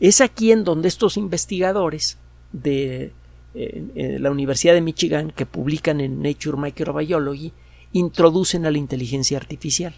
Es 0.00 0.20
aquí 0.20 0.50
en 0.50 0.64
donde 0.64 0.88
estos 0.88 1.16
investigadores 1.16 2.18
de 2.52 3.12
eh, 3.54 4.16
la 4.18 4.32
Universidad 4.32 4.74
de 4.74 4.80
Michigan 4.80 5.30
que 5.30 5.46
publican 5.46 6.00
en 6.00 6.22
Nature 6.22 6.56
Microbiology 6.56 7.52
introducen 7.92 8.66
a 8.66 8.72
la 8.72 8.78
inteligencia 8.78 9.38
artificial. 9.38 9.94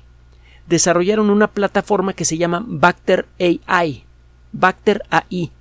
Desarrollaron 0.69 1.31
una 1.31 1.49
plataforma 1.49 2.13
que 2.13 2.27
se 2.27 2.37
llama 2.37 2.63
Bacter 2.67 3.25
AI. 3.39 4.05
Bacter 4.53 5.05
AI. 5.09 5.53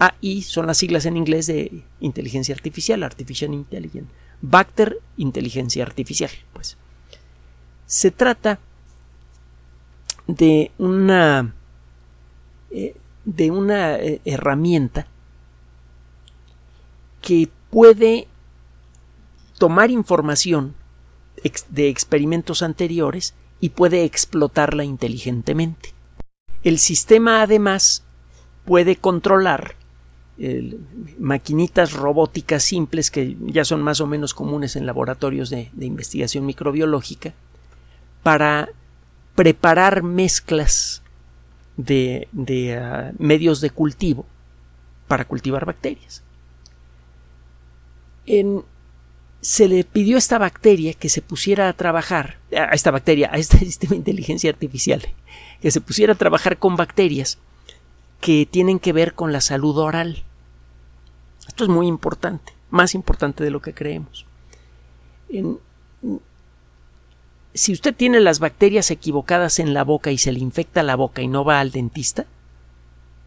AI 0.00 0.42
son 0.42 0.66
las 0.66 0.78
siglas 0.78 1.06
en 1.06 1.16
inglés 1.16 1.46
de 1.46 1.84
inteligencia 2.00 2.52
artificial, 2.52 3.04
artificial 3.04 3.54
intelligence. 3.54 4.10
Bacter 4.42 4.98
inteligencia 5.16 5.84
artificial, 5.84 6.32
pues. 6.52 6.76
Se 7.88 8.10
trata 8.10 8.58
de 10.26 10.70
una 10.76 11.54
eh, 12.70 12.94
de 13.24 13.50
una 13.50 13.96
eh, 13.96 14.20
herramienta 14.26 15.06
que 17.22 17.48
puede 17.70 18.28
tomar 19.56 19.90
información 19.90 20.74
de 21.70 21.88
experimentos 21.88 22.62
anteriores 22.62 23.34
y 23.58 23.70
puede 23.70 24.04
explotarla 24.04 24.84
inteligentemente. 24.84 25.94
El 26.62 26.78
sistema 26.78 27.40
además 27.40 28.04
puede 28.66 28.96
controlar 28.96 29.76
maquinitas 31.18 31.94
robóticas 31.94 32.62
simples 32.62 33.10
que 33.10 33.36
ya 33.40 33.64
son 33.64 33.82
más 33.82 34.00
o 34.00 34.06
menos 34.06 34.34
comunes 34.34 34.76
en 34.76 34.86
laboratorios 34.86 35.50
de, 35.50 35.70
investigación 35.80 36.46
microbiológica 36.46 37.34
para 38.28 38.68
preparar 39.34 40.02
mezclas 40.02 41.02
de, 41.78 42.28
ah, 42.78 43.12
medios 43.16 43.62
de 43.62 43.70
cultivo 43.70 44.26
para 45.06 45.24
cultivar 45.24 45.64
bacterias. 45.64 46.22
se 49.40 49.66
le 49.66 49.82
pidió 49.82 50.16
a 50.16 50.18
esta 50.18 50.36
bacteria 50.36 50.92
que 50.92 51.08
se 51.08 51.22
pusiera 51.22 51.70
a 51.70 51.72
trabajar, 51.72 52.36
a 52.52 52.74
esta 52.74 52.90
bacteria, 52.90 53.30
a 53.32 53.38
este 53.38 53.58
sistema 53.70 53.92
de 53.92 53.96
inteligencia 53.96 54.50
artificial, 54.50 55.00
que 55.62 55.70
se 55.70 55.80
pusiera 55.80 56.12
a 56.12 56.18
trabajar 56.18 56.58
con 56.58 56.76
bacterias 56.76 57.38
que 58.20 58.44
tienen 58.44 58.78
que 58.78 58.92
ver 58.92 59.14
con 59.14 59.32
la 59.32 59.40
salud 59.40 59.78
oral. 59.78 60.22
Esto 61.46 61.64
es 61.64 61.70
muy 61.70 61.86
importante, 61.86 62.52
más 62.68 62.94
importante 62.94 63.42
de 63.42 63.50
lo 63.50 63.62
que 63.62 63.72
creemos. 63.72 64.26
En, 65.30 65.58
si 67.54 67.72
usted 67.72 67.94
tiene 67.94 68.20
las 68.20 68.38
bacterias 68.40 68.90
equivocadas 68.90 69.58
en 69.58 69.74
la 69.74 69.84
boca 69.84 70.10
y 70.10 70.18
se 70.18 70.32
le 70.32 70.40
infecta 70.40 70.82
la 70.82 70.96
boca 70.96 71.22
y 71.22 71.28
no 71.28 71.44
va 71.44 71.60
al 71.60 71.70
dentista, 71.70 72.26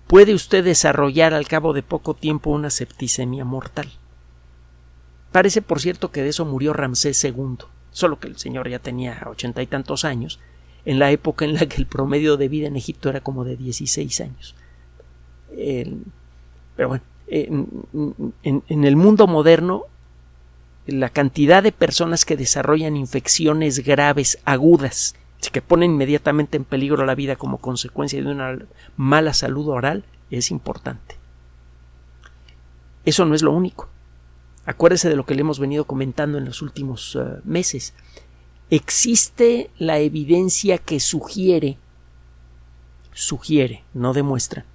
puede 0.07 0.33
usted 0.33 0.63
desarrollar 0.63 1.33
al 1.33 1.47
cabo 1.47 1.73
de 1.73 1.83
poco 1.83 2.13
tiempo 2.13 2.49
una 2.49 2.69
septicemia 2.69 3.45
mortal. 3.45 3.89
Parece, 5.31 5.61
por 5.61 5.79
cierto, 5.79 6.11
que 6.11 6.21
de 6.21 6.29
eso 6.29 6.45
murió 6.45 6.73
Ramsés 6.73 7.23
II, 7.23 7.57
solo 7.91 8.19
que 8.19 8.27
el 8.27 8.37
señor 8.37 8.69
ya 8.69 8.79
tenía 8.79 9.21
ochenta 9.27 9.61
y 9.61 9.67
tantos 9.67 10.03
años, 10.05 10.39
en 10.85 10.99
la 10.99 11.11
época 11.11 11.45
en 11.45 11.53
la 11.53 11.65
que 11.67 11.77
el 11.77 11.85
promedio 11.85 12.37
de 12.37 12.47
vida 12.47 12.67
en 12.67 12.75
Egipto 12.75 13.09
era 13.09 13.21
como 13.21 13.43
de 13.43 13.55
16 13.55 14.21
años. 14.21 14.55
pero 16.75 16.87
bueno, 16.87 17.03
en 17.27 18.83
el 18.83 18.95
mundo 18.95 19.27
moderno 19.27 19.85
la 20.87 21.09
cantidad 21.09 21.61
de 21.63 21.71
personas 21.71 22.25
que 22.25 22.37
desarrollan 22.37 22.97
infecciones 22.97 23.83
graves, 23.85 24.39
agudas, 24.45 25.15
que 25.51 25.61
ponen 25.61 25.91
inmediatamente 25.91 26.57
en 26.57 26.65
peligro 26.65 27.05
la 27.05 27.15
vida 27.15 27.35
como 27.35 27.57
consecuencia 27.57 28.21
de 28.21 28.29
una 28.29 28.59
mala 28.95 29.33
salud 29.33 29.67
oral, 29.69 30.03
es 30.29 30.51
importante. 30.51 31.17
Eso 33.05 33.25
no 33.25 33.33
es 33.33 33.41
lo 33.41 33.51
único. 33.51 33.89
Acuérdese 34.65 35.09
de 35.09 35.15
lo 35.15 35.25
que 35.25 35.33
le 35.33 35.41
hemos 35.41 35.59
venido 35.59 35.85
comentando 35.85 36.37
en 36.37 36.45
los 36.45 36.61
últimos 36.61 37.17
eh, 37.19 37.41
meses. 37.43 37.93
Existe 38.69 39.71
la 39.77 39.99
evidencia 39.99 40.77
que 40.77 40.99
sugiere, 40.99 41.77
sugiere, 43.11 43.83
no 43.93 44.13
demuestra, 44.13 44.65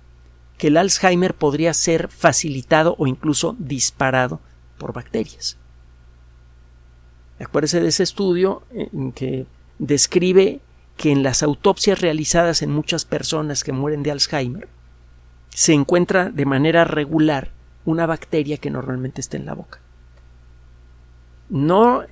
que 0.58 0.66
el 0.66 0.76
Alzheimer 0.76 1.34
podría 1.34 1.72
ser 1.72 2.08
facilitado 2.08 2.96
o 2.98 3.06
incluso 3.06 3.54
disparado 3.58 4.40
por 4.76 4.92
bacterias. 4.92 5.56
Acuérdese 7.38 7.80
de 7.80 7.88
ese 7.88 8.02
estudio 8.02 8.62
en 8.72 9.12
que 9.12 9.46
describe 9.78 10.60
que 10.96 11.12
en 11.12 11.22
las 11.22 11.42
autopsias 11.42 12.00
realizadas 12.00 12.62
en 12.62 12.70
muchas 12.70 13.04
personas 13.04 13.62
que 13.62 13.72
mueren 13.72 14.02
de 14.02 14.10
Alzheimer 14.10 14.68
se 15.50 15.74
encuentra 15.74 16.30
de 16.30 16.46
manera 16.46 16.84
regular 16.84 17.50
una 17.84 18.06
bacteria 18.06 18.56
que 18.56 18.70
normalmente 18.70 19.20
está 19.20 19.36
en 19.36 19.46
la 19.46 19.54
boca. 19.54 19.80
No, 21.48 22.04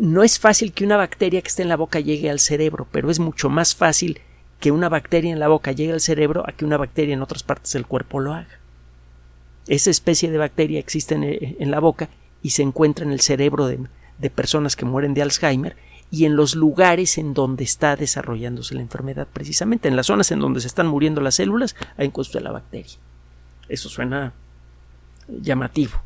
no 0.00 0.22
es 0.22 0.38
fácil 0.38 0.72
que 0.72 0.84
una 0.84 0.96
bacteria 0.96 1.42
que 1.42 1.48
esté 1.48 1.62
en 1.62 1.68
la 1.68 1.76
boca 1.76 2.00
llegue 2.00 2.30
al 2.30 2.40
cerebro, 2.40 2.86
pero 2.90 3.10
es 3.10 3.18
mucho 3.18 3.48
más 3.48 3.74
fácil 3.74 4.20
que 4.60 4.70
una 4.70 4.88
bacteria 4.88 5.32
en 5.32 5.40
la 5.40 5.48
boca 5.48 5.72
llegue 5.72 5.92
al 5.92 6.00
cerebro 6.00 6.44
a 6.48 6.52
que 6.52 6.64
una 6.64 6.78
bacteria 6.78 7.14
en 7.14 7.22
otras 7.22 7.42
partes 7.42 7.72
del 7.72 7.86
cuerpo 7.86 8.20
lo 8.20 8.32
haga. 8.32 8.58
Esa 9.66 9.90
especie 9.90 10.30
de 10.30 10.38
bacteria 10.38 10.78
existe 10.78 11.16
en, 11.16 11.24
en 11.24 11.70
la 11.70 11.80
boca 11.80 12.08
y 12.40 12.50
se 12.50 12.62
encuentra 12.62 13.04
en 13.04 13.12
el 13.12 13.20
cerebro 13.20 13.66
de, 13.66 13.80
de 14.18 14.30
personas 14.30 14.76
que 14.76 14.84
mueren 14.84 15.14
de 15.14 15.22
Alzheimer 15.22 15.76
y 16.10 16.24
en 16.24 16.36
los 16.36 16.54
lugares 16.54 17.18
en 17.18 17.34
donde 17.34 17.64
está 17.64 17.96
desarrollándose 17.96 18.74
la 18.74 18.80
enfermedad 18.80 19.26
precisamente, 19.32 19.88
en 19.88 19.96
las 19.96 20.06
zonas 20.06 20.30
en 20.30 20.40
donde 20.40 20.60
se 20.60 20.68
están 20.68 20.86
muriendo 20.86 21.20
las 21.20 21.34
células, 21.34 21.74
hay 21.96 22.06
encuentro 22.06 22.38
de 22.38 22.44
la 22.44 22.52
bacteria. 22.52 22.94
Eso 23.68 23.88
suena 23.88 24.32
llamativo. 25.28 26.00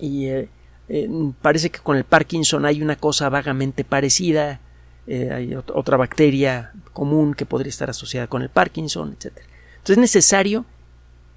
Y 0.00 0.26
eh, 0.26 0.48
eh, 0.88 1.08
parece 1.40 1.70
que 1.70 1.78
con 1.78 1.96
el 1.96 2.04
Parkinson 2.04 2.66
hay 2.66 2.82
una 2.82 2.96
cosa 2.96 3.28
vagamente 3.28 3.84
parecida, 3.84 4.60
eh, 5.06 5.30
hay 5.32 5.54
otra 5.54 5.96
bacteria 5.96 6.72
común 6.92 7.34
que 7.34 7.46
podría 7.46 7.70
estar 7.70 7.90
asociada 7.90 8.26
con 8.26 8.42
el 8.42 8.48
Parkinson, 8.48 9.12
etc. 9.12 9.38
Entonces 9.74 9.96
es 9.96 9.98
necesario 9.98 10.64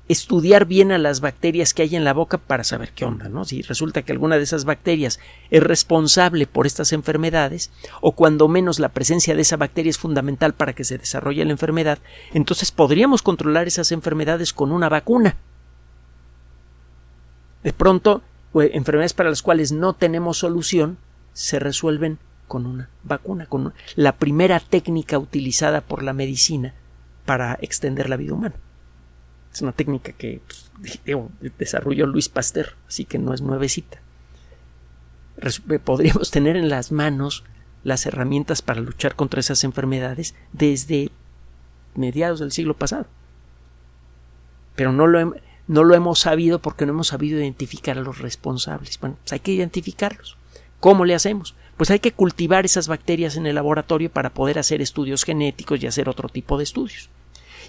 estudiar 0.08 0.65
bien 0.65 0.91
a 0.91 0.98
las 0.98 1.20
bacterias 1.20 1.74
que 1.74 1.82
hay 1.82 1.96
en 1.96 2.04
la 2.04 2.13
boca 2.13 2.38
para 2.38 2.63
saber 2.63 2.91
qué 2.93 3.06
onda, 3.06 3.28
¿no? 3.30 3.43
Si 3.46 3.62
resulta 3.62 4.04
que 4.04 4.13
alguna 4.13 4.38
de 4.38 4.43
esas 4.43 4.63
bacterias 4.63 5.20
es 5.50 5.62
responsable 5.62 6.48
por 6.48 6.65
estas 6.65 6.93
enfermedades, 6.93 7.72
o 8.02 8.13
cuando 8.13 8.48
menos 8.48 8.80
la 8.80 8.89
presencia 8.89 9.36
de 9.36 9.41
esa 9.41 9.58
bacteria 9.58 9.89
es 9.89 9.98
fundamental 9.98 10.54
para 10.54 10.74
que 10.74 10.86
se 10.86 10.98
desarrolle 10.98 11.43
la 11.46 11.52
enfermedad, 11.52 12.00
entonces 12.34 12.72
podríamos 12.72 13.22
controlar 13.22 13.67
esas 13.67 13.91
enfermedades 13.91 14.54
con 14.54 14.72
una 14.72 14.89
vacuna. 14.89 15.36
De 17.63 17.74
pronto, 17.74 18.22
pues, 18.54 18.72
enfermedades 18.74 19.13
para 19.13 19.30
las 19.30 19.41
cuales 19.41 19.72
no 19.72 19.93
tenemos 19.93 20.38
solución 20.38 20.98
se 21.34 21.60
resuelven 21.60 22.17
con 22.48 22.65
una 22.65 22.89
vacuna, 23.04 23.46
con 23.46 23.74
la 23.96 24.17
primera 24.17 24.62
técnica 24.62 25.20
utilizada 25.20 25.82
por 25.82 26.02
la 26.02 26.13
medicina 26.13 26.74
para 27.26 27.58
extender 27.62 28.10
la 28.10 28.15
vida 28.15 28.34
humana. 28.34 28.56
Es 29.58 29.63
una 29.63 29.72
técnica 29.72 30.12
que 30.12 30.39
pues, 30.46 31.00
desarrolló 31.58 32.06
Luis 32.06 32.30
Pasteur, 32.30 32.76
así 32.88 33.06
que 33.06 33.17
no 33.17 33.34
es 33.34 33.41
nuevecita. 33.41 34.00
Eh, 35.41 35.80
podríamos 35.80 36.30
tener 36.30 36.56
en 36.56 36.70
las 36.70 36.91
manos 36.91 37.43
las 37.84 38.06
herramientas 38.06 38.62
para 38.62 38.82
luchar 38.82 39.15
contra 39.15 39.39
esas 39.39 39.63
enfermedades 39.63 40.36
desde 40.54 41.10
mediados 41.96 42.39
del 42.39 42.52
siglo 42.52 42.76
pasado. 42.76 43.08
Pero 44.76 44.91
no 44.91 45.08
lo, 45.08 45.96
hemos 45.96 46.20
sabido 46.20 46.60
porque 46.60 46.86
no 46.86 46.91
hemos 46.91 47.08
sabido 47.08 47.39
identificar 47.39 47.98
a 47.98 48.02
los 48.02 48.20
responsables. 48.20 49.00
Bueno, 49.00 49.15
pues 49.24 49.34
hay 49.34 49.39
que 49.39 49.54
identificarlos. 49.54 50.38
¿Cómo 50.80 51.04
le 51.04 51.15
hacemos? 51.15 51.56
Pues 51.78 51.89
hay 51.89 51.98
que 51.98 52.13
cultivar 52.13 52.63
esas 52.63 52.88
bacterias 52.88 53.38
en 53.38 53.48
el 53.48 53.56
laboratorio 53.56 54.12
para 54.12 54.36
poder 54.36 54.60
hacer 54.60 54.84
estudios 54.84 55.24
genéticos 55.24 55.82
y 55.82 55.88
hacer 55.88 56.10
otro 56.10 56.30
tipo 56.30 56.60
de 56.60 56.63
estudios 56.63 57.10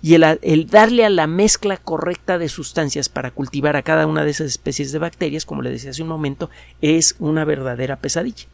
y 0.00 0.14
el, 0.14 0.66
darle 0.68 1.04
a 1.04 1.10
la 1.10 1.26
mezcla 1.26 1.76
correcta 1.76 2.38
de 2.38 2.48
sustancias 2.48 3.08
para 3.08 3.30
cultivar 3.30 3.76
a 3.76 3.82
cada 3.82 4.06
una 4.06 4.24
de 4.24 4.30
esas 4.30 4.46
especies 4.46 4.92
de 4.92 4.98
bacterias, 4.98 5.44
como 5.44 5.62
le 5.62 5.70
decía 5.70 5.90
hace 5.90 6.02
un 6.02 6.08
momento, 6.08 6.50
es 6.80 7.16
una 7.18 7.44
verdadera 7.44 7.96
pesadilla. 7.96 8.46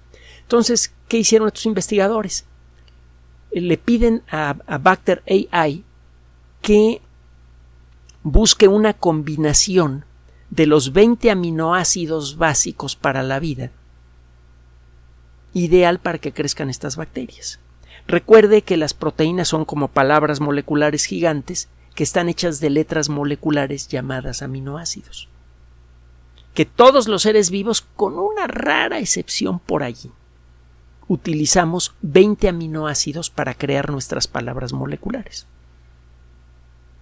Entonces, 0.42 0.92
¿qué 1.08 1.18
hicieron 1.18 1.48
estos 1.48 1.66
investigadores? 1.66 2.44
Le 3.52 3.76
piden 3.76 4.22
a, 4.30 4.56
a 4.66 4.78
Bacter 4.78 5.22
AI 5.28 5.84
que 6.60 7.00
busque 8.22 8.68
una 8.68 8.94
combinación 8.94 10.04
de 10.50 10.66
los 10.66 10.92
20 10.92 11.30
aminoácidos 11.30 12.36
básicos 12.36 12.96
para 12.96 13.22
la 13.22 13.38
vida 13.38 13.70
ideal 15.54 16.00
para 16.00 16.18
que 16.18 16.32
crezcan 16.32 16.68
estas 16.68 16.96
bacterias. 16.96 17.60
Recuerde 18.06 18.62
que 18.62 18.76
las 18.76 18.94
proteínas 18.94 19.48
son 19.48 19.64
como 19.64 19.88
palabras 19.88 20.40
moleculares 20.40 21.06
gigantes 21.06 21.68
que 21.94 22.04
están 22.04 22.28
hechas 22.28 22.60
de 22.60 22.70
letras 22.70 23.08
moleculares 23.08 23.88
llamadas 23.88 24.42
aminoácidos. 24.42 25.28
Que 26.52 26.64
todos 26.64 27.08
los 27.08 27.22
seres 27.22 27.50
vivos, 27.50 27.86
con 27.96 28.18
una 28.18 28.46
rara 28.46 28.98
excepción 28.98 29.58
por 29.58 29.82
allí, 29.82 30.10
utilizamos 31.08 31.94
20 32.02 32.48
aminoácidos 32.48 33.30
para 33.30 33.54
crear 33.54 33.90
nuestras 33.90 34.26
palabras 34.28 34.72
moleculares. 34.72 35.46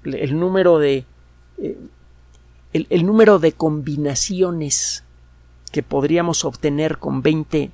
El 0.04 0.38
número 0.38 0.78
de 0.78 1.04
eh, 1.58 1.78
el, 2.72 3.06
número 3.06 3.38
de 3.38 3.52
combinaciones 3.52 5.04
que 5.70 5.82
podríamos 5.82 6.44
obtener 6.44 6.98
con 6.98 7.22
20 7.22 7.70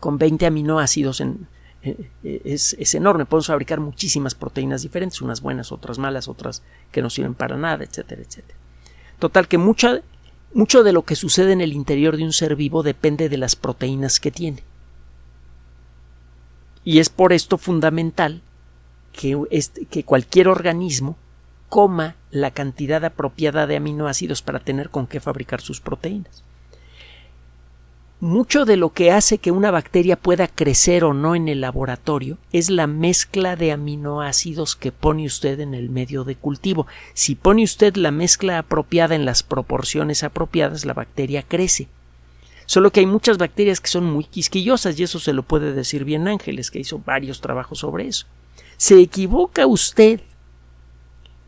con 0.00 0.18
20 0.18 0.46
aminoácidos 0.46 1.20
en, 1.20 1.46
eh, 1.82 2.10
eh, 2.24 2.40
es, 2.44 2.94
enorme. 2.94 3.26
Podemos 3.26 3.46
fabricar 3.46 3.80
muchísimas 3.80 4.34
proteínas 4.34 4.82
diferentes, 4.82 5.22
unas 5.22 5.40
buenas, 5.40 5.72
otras 5.72 5.98
malas, 5.98 6.28
otras 6.28 6.62
que 6.90 7.02
no 7.02 7.10
sirven 7.10 7.34
para 7.34 7.56
nada, 7.56 7.84
etcétera, 7.84 8.22
etcétera. 8.22 8.58
Total 9.18 9.48
que 9.48 9.58
mucho 9.58 10.82
de 10.82 10.92
lo 10.92 11.02
que 11.02 11.16
sucede 11.16 11.52
en 11.52 11.60
el 11.60 11.72
interior 11.72 12.16
de 12.16 12.24
un 12.24 12.32
ser 12.32 12.56
vivo 12.56 12.82
depende 12.82 13.28
de 13.28 13.38
las 13.38 13.56
proteínas 13.56 14.20
que 14.20 14.30
tiene. 14.30 14.62
Y 16.84 17.00
es 17.00 17.10
por 17.10 17.32
esto 17.32 17.58
fundamental 17.58 18.40
que, 19.12 19.36
que 19.90 20.04
cualquier 20.04 20.48
organismo 20.48 21.16
coma 21.68 22.16
la 22.30 22.50
cantidad 22.50 23.04
apropiada 23.04 23.66
de 23.66 23.76
aminoácidos 23.76 24.42
para 24.42 24.60
tener 24.60 24.88
con 24.88 25.06
qué 25.06 25.20
fabricar 25.20 25.60
sus 25.60 25.80
proteínas 25.80 26.44
mucho 28.20 28.64
de 28.64 28.76
lo 28.76 28.90
que 28.92 29.12
hace 29.12 29.38
que 29.38 29.52
una 29.52 29.70
bacteria 29.70 30.16
pueda 30.16 30.48
crecer 30.48 31.04
o 31.04 31.14
no 31.14 31.36
en 31.36 31.48
el 31.48 31.60
laboratorio 31.60 32.38
es 32.52 32.68
la 32.68 32.88
mezcla 32.88 33.54
de 33.54 33.70
aminoácidos 33.70 34.74
que 34.74 34.90
pone 34.90 35.24
usted 35.24 35.60
en 35.60 35.72
el 35.72 35.88
medio 35.88 36.24
de 36.24 36.34
cultivo. 36.34 36.88
Si 37.14 37.36
pone 37.36 37.62
usted 37.62 37.94
la 37.94 38.10
mezcla 38.10 38.58
apropiada 38.58 39.14
en 39.14 39.24
las 39.24 39.44
proporciones 39.44 40.24
apropiadas, 40.24 40.84
la 40.84 40.94
bacteria 40.94 41.44
crece. 41.44 41.86
Solo 42.66 42.90
que 42.90 43.00
hay 43.00 43.06
muchas 43.06 43.38
bacterias 43.38 43.80
que 43.80 43.88
son 43.88 44.04
muy 44.04 44.24
quisquillosas 44.24 44.98
y 44.98 45.04
eso 45.04 45.20
se 45.20 45.32
lo 45.32 45.44
puede 45.44 45.72
decir 45.72 46.04
bien 46.04 46.26
Ángeles, 46.26 46.70
que 46.70 46.80
hizo 46.80 46.98
varios 46.98 47.40
trabajos 47.40 47.78
sobre 47.78 48.08
eso. 48.08 48.26
Se 48.76 49.00
equivoca 49.00 49.66
usted 49.66 50.20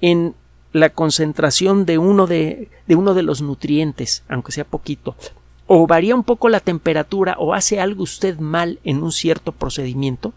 en 0.01 0.35
la 0.73 0.91
concentración 0.91 1.85
de 1.85 1.99
uno 1.99 2.29
de, 2.29 2.71
de 2.87 2.95
uno 2.95 3.13
de 3.15 3.23
los 3.23 3.43
nutrientes, 3.43 4.23
aunque 4.29 4.53
sea 4.53 4.65
poquito, 4.65 5.17
o 5.73 5.87
varía 5.87 6.17
un 6.17 6.25
poco 6.25 6.49
la 6.49 6.59
temperatura 6.59 7.37
o 7.39 7.55
hace 7.55 7.79
algo 7.79 8.03
usted 8.03 8.41
mal 8.41 8.81
en 8.83 9.05
un 9.05 9.13
cierto 9.13 9.53
procedimiento 9.53 10.33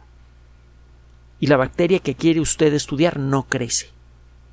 y 1.39 1.48
la 1.48 1.58
bacteria 1.58 1.98
que 1.98 2.13
quiere 2.13 2.39
usted 2.39 2.72
estudiar 2.72 3.17
no 3.17 3.41
crece. 3.41 3.89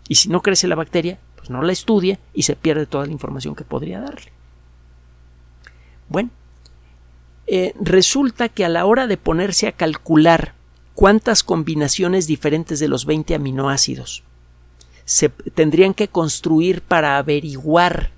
Y 0.08 0.14
si 0.14 0.30
no 0.30 0.40
crece 0.40 0.68
la 0.68 0.76
bacteria, 0.76 1.18
pues 1.36 1.50
no 1.50 1.60
la 1.60 1.72
estudia 1.72 2.18
y 2.32 2.44
se 2.44 2.56
pierde 2.56 2.86
toda 2.86 3.04
la 3.04 3.12
información 3.12 3.54
que 3.54 3.64
podría 3.64 4.00
darle. 4.00 4.32
Bueno, 6.08 6.30
eh, 7.46 7.74
resulta 7.78 8.48
que 8.48 8.64
a 8.64 8.70
la 8.70 8.86
hora 8.86 9.06
de 9.06 9.18
ponerse 9.18 9.68
a 9.68 9.72
calcular 9.72 10.54
cuántas 10.94 11.42
combinaciones 11.42 12.26
diferentes 12.26 12.80
de 12.80 12.88
los 12.88 13.04
20 13.04 13.34
aminoácidos 13.34 14.22
se 15.04 15.28
tendrían 15.28 15.92
que 15.92 16.08
construir 16.08 16.80
para 16.80 17.18
averiguar 17.18 18.12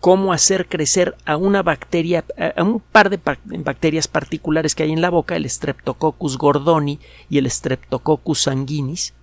cómo 0.00 0.32
hacer 0.32 0.68
crecer 0.68 1.16
a 1.24 1.36
una 1.36 1.62
bacteria, 1.62 2.24
a 2.56 2.62
un 2.62 2.80
par 2.80 3.10
de 3.10 3.18
bacterias 3.62 4.06
particulares 4.06 4.74
que 4.74 4.84
hay 4.84 4.92
en 4.92 5.00
la 5.00 5.10
boca, 5.10 5.36
el 5.36 5.48
Streptococcus 5.48 6.38
gordoni 6.38 7.00
y 7.28 7.38
el 7.38 7.50
Streptococcus 7.50 8.42
sanguinis, 8.42 9.14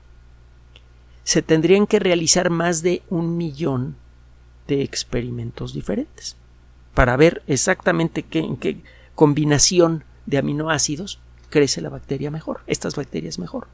se 1.23 1.41
tendrían 1.41 1.87
que 1.87 1.99
realizar 1.99 2.49
más 2.49 2.81
de 2.81 3.01
un 3.09 3.37
millón 3.37 3.95
de 4.67 4.81
experimentos 4.81 5.73
diferentes 5.73 6.35
para 6.93 7.15
ver 7.17 7.41
exactamente 7.47 8.23
qué, 8.23 8.39
en 8.39 8.57
qué 8.57 8.81
combinación 9.15 10.03
de 10.25 10.37
aminoácidos 10.37 11.19
crece 11.49 11.81
la 11.81 11.89
bacteria 11.89 12.31
mejor, 12.31 12.61
estas 12.67 12.95
bacterias 12.95 13.39
mejor. 13.39 13.67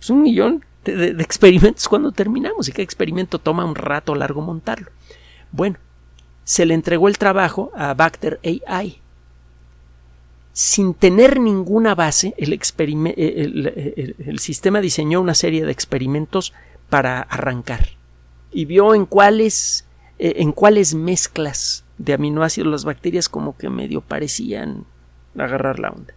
Es 0.00 0.10
un 0.10 0.22
millón 0.22 0.64
de, 0.84 1.14
de 1.14 1.22
experimentos 1.22 1.88
cuando 1.88 2.12
terminamos 2.12 2.68
y 2.68 2.72
cada 2.72 2.82
experimento 2.82 3.38
toma 3.38 3.64
un 3.64 3.74
rato 3.74 4.14
largo 4.14 4.42
montarlo. 4.42 4.90
Bueno, 5.50 5.78
se 6.44 6.66
le 6.66 6.74
entregó 6.74 7.08
el 7.08 7.18
trabajo 7.18 7.72
a 7.74 7.94
Bacter 7.94 8.38
AI. 8.44 9.00
Sin 10.52 10.94
tener 10.94 11.40
ninguna 11.40 11.94
base, 11.94 12.34
el, 12.36 12.52
el, 14.18 14.38
sistema 14.38 14.80
diseñó 14.80 15.20
una 15.20 15.34
serie 15.34 15.64
de 15.64 15.72
experimentos 15.72 16.52
para 16.88 17.22
arrancar 17.22 17.88
y 18.52 18.66
vio 18.66 18.94
en 18.94 19.04
cuáles, 19.04 19.84
eh, 20.20 20.34
en 20.36 20.52
cuáles 20.52 20.94
mezclas 20.94 21.84
de 21.98 22.12
aminoácidos 22.12 22.70
las 22.70 22.84
bacterias 22.84 23.28
como 23.28 23.56
que 23.56 23.68
medio 23.68 24.00
parecían 24.00 24.84
agarrar 25.36 25.80
la 25.80 25.90
onda. 25.90 26.14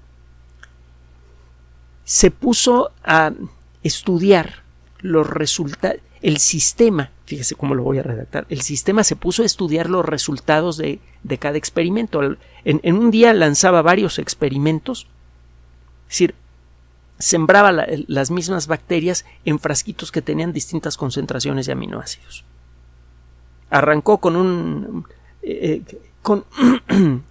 Se 2.04 2.30
puso 2.30 2.92
a 3.04 3.34
estudiar 3.82 4.62
los 5.00 5.28
resultados, 5.28 6.00
el 6.22 6.38
sistema 6.38 7.10
Fíjese 7.28 7.56
cómo 7.56 7.76
lo 7.76 7.84
voy 7.84 7.98
a 8.00 8.04
redactar. 8.04 8.46
El 8.48 8.62
sistema 8.62 9.04
se 9.04 9.18
puso 9.18 9.44
a 9.44 9.46
estudiar 9.46 9.90
los 9.90 10.06
resultados 10.06 10.78
de, 10.78 11.02
cada 11.40 11.58
experimento. 11.58 12.22
En, 12.64 12.96
un 12.96 13.12
día 13.12 13.34
lanzaba 13.34 13.82
varios 13.82 14.18
experimentos. 14.18 15.08
Es 16.04 16.14
decir, 16.14 16.36
sembraba 17.20 17.74
las 18.08 18.32
mismas 18.32 18.68
bacterias 18.68 19.26
en 19.44 19.60
frasquitos 19.60 20.10
que 20.10 20.22
tenían 20.22 20.54
distintas 20.54 20.96
concentraciones 20.96 21.66
de 21.66 21.74
aminoácidos. 21.74 22.46
Arrancó 23.72 24.20
con 24.20 24.38
un 24.38 25.06
eh, 25.42 25.82
con 26.22 26.46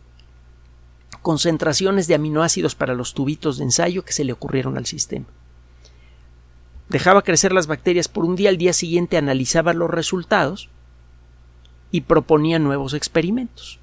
concentraciones 1.23 2.07
de 2.07 2.17
aminoácidos 2.17 2.75
para 2.75 2.93
los 2.93 3.15
tubitos 3.15 3.57
de 3.57 3.65
ensayo 3.65 4.05
que 4.05 4.13
se 4.13 4.25
le 4.25 4.35
ocurrieron 4.35 4.77
al 4.77 4.85
sistema. 4.85 5.25
Dejaba 6.89 7.23
crecer 7.23 7.53
las 7.53 7.67
bacterias 7.67 8.09
por 8.09 8.25
un 8.25 8.37
día, 8.37 8.49
al 8.49 8.59
día 8.59 8.73
siguiente 8.73 9.17
analizaba 9.17 9.73
los 9.73 9.91
resultados 9.91 10.69
y 11.91 12.03
proponía 12.03 12.59
nuevos 12.59 12.95
experimentos. 12.95 13.81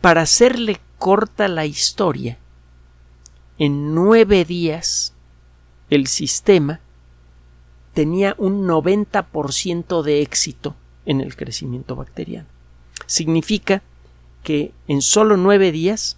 Para 0.00 0.22
hacerle 0.22 0.78
corta 0.98 1.48
la 1.48 1.66
historia, 1.66 2.38
en 3.58 3.94
nueve 3.94 4.44
días 4.44 5.14
el 5.90 6.06
sistema 6.06 6.80
tenía 7.92 8.34
un 8.38 8.66
90% 8.66 10.02
de 10.02 10.22
éxito 10.22 10.76
en 11.04 11.20
el 11.20 11.36
crecimiento 11.36 11.96
bacteriano. 11.96 12.46
Significa 13.06 13.82
que 14.42 14.72
en 14.86 15.02
solo 15.02 15.36
nueve 15.36 15.72
días 15.72 16.16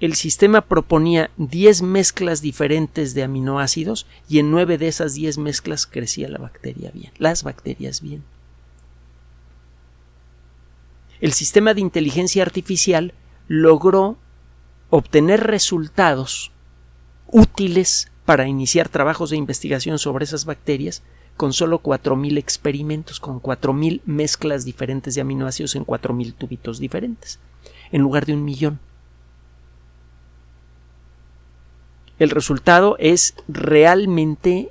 el 0.00 0.14
sistema 0.14 0.62
proponía 0.62 1.30
10 1.36 1.82
mezclas 1.82 2.40
diferentes 2.40 3.12
de 3.14 3.22
aminoácidos 3.22 4.06
y 4.28 4.38
en 4.38 4.50
nueve 4.50 4.78
de 4.78 4.88
esas 4.88 5.12
10 5.14 5.36
mezclas 5.38 5.86
crecía 5.86 6.28
la 6.28 6.38
bacteria 6.38 6.90
bien, 6.92 7.12
las 7.18 7.42
bacterias 7.42 8.00
bien. 8.00 8.24
El 11.20 11.32
sistema 11.32 11.74
de 11.74 11.82
inteligencia 11.82 12.42
artificial 12.42 13.12
logró 13.46 14.16
obtener 14.88 15.46
resultados 15.46 16.50
útiles 17.26 18.10
para 18.24 18.48
iniciar 18.48 18.88
trabajos 18.88 19.30
de 19.30 19.36
investigación 19.36 19.98
sobre 19.98 20.24
esas 20.24 20.46
bacterias 20.46 21.02
con 21.36 21.52
solo 21.52 21.82
4.000 21.82 22.38
experimentos, 22.38 23.20
con 23.20 23.40
4.000 23.40 24.00
mezclas 24.06 24.64
diferentes 24.64 25.14
de 25.14 25.20
aminoácidos 25.20 25.74
en 25.74 25.84
4.000 25.84 26.34
tubitos 26.34 26.78
diferentes, 26.78 27.38
en 27.92 28.00
lugar 28.00 28.24
de 28.24 28.34
un 28.34 28.44
millón. 28.44 28.80
El 32.20 32.30
resultado 32.30 32.96
es 32.98 33.34
realmente, 33.48 34.70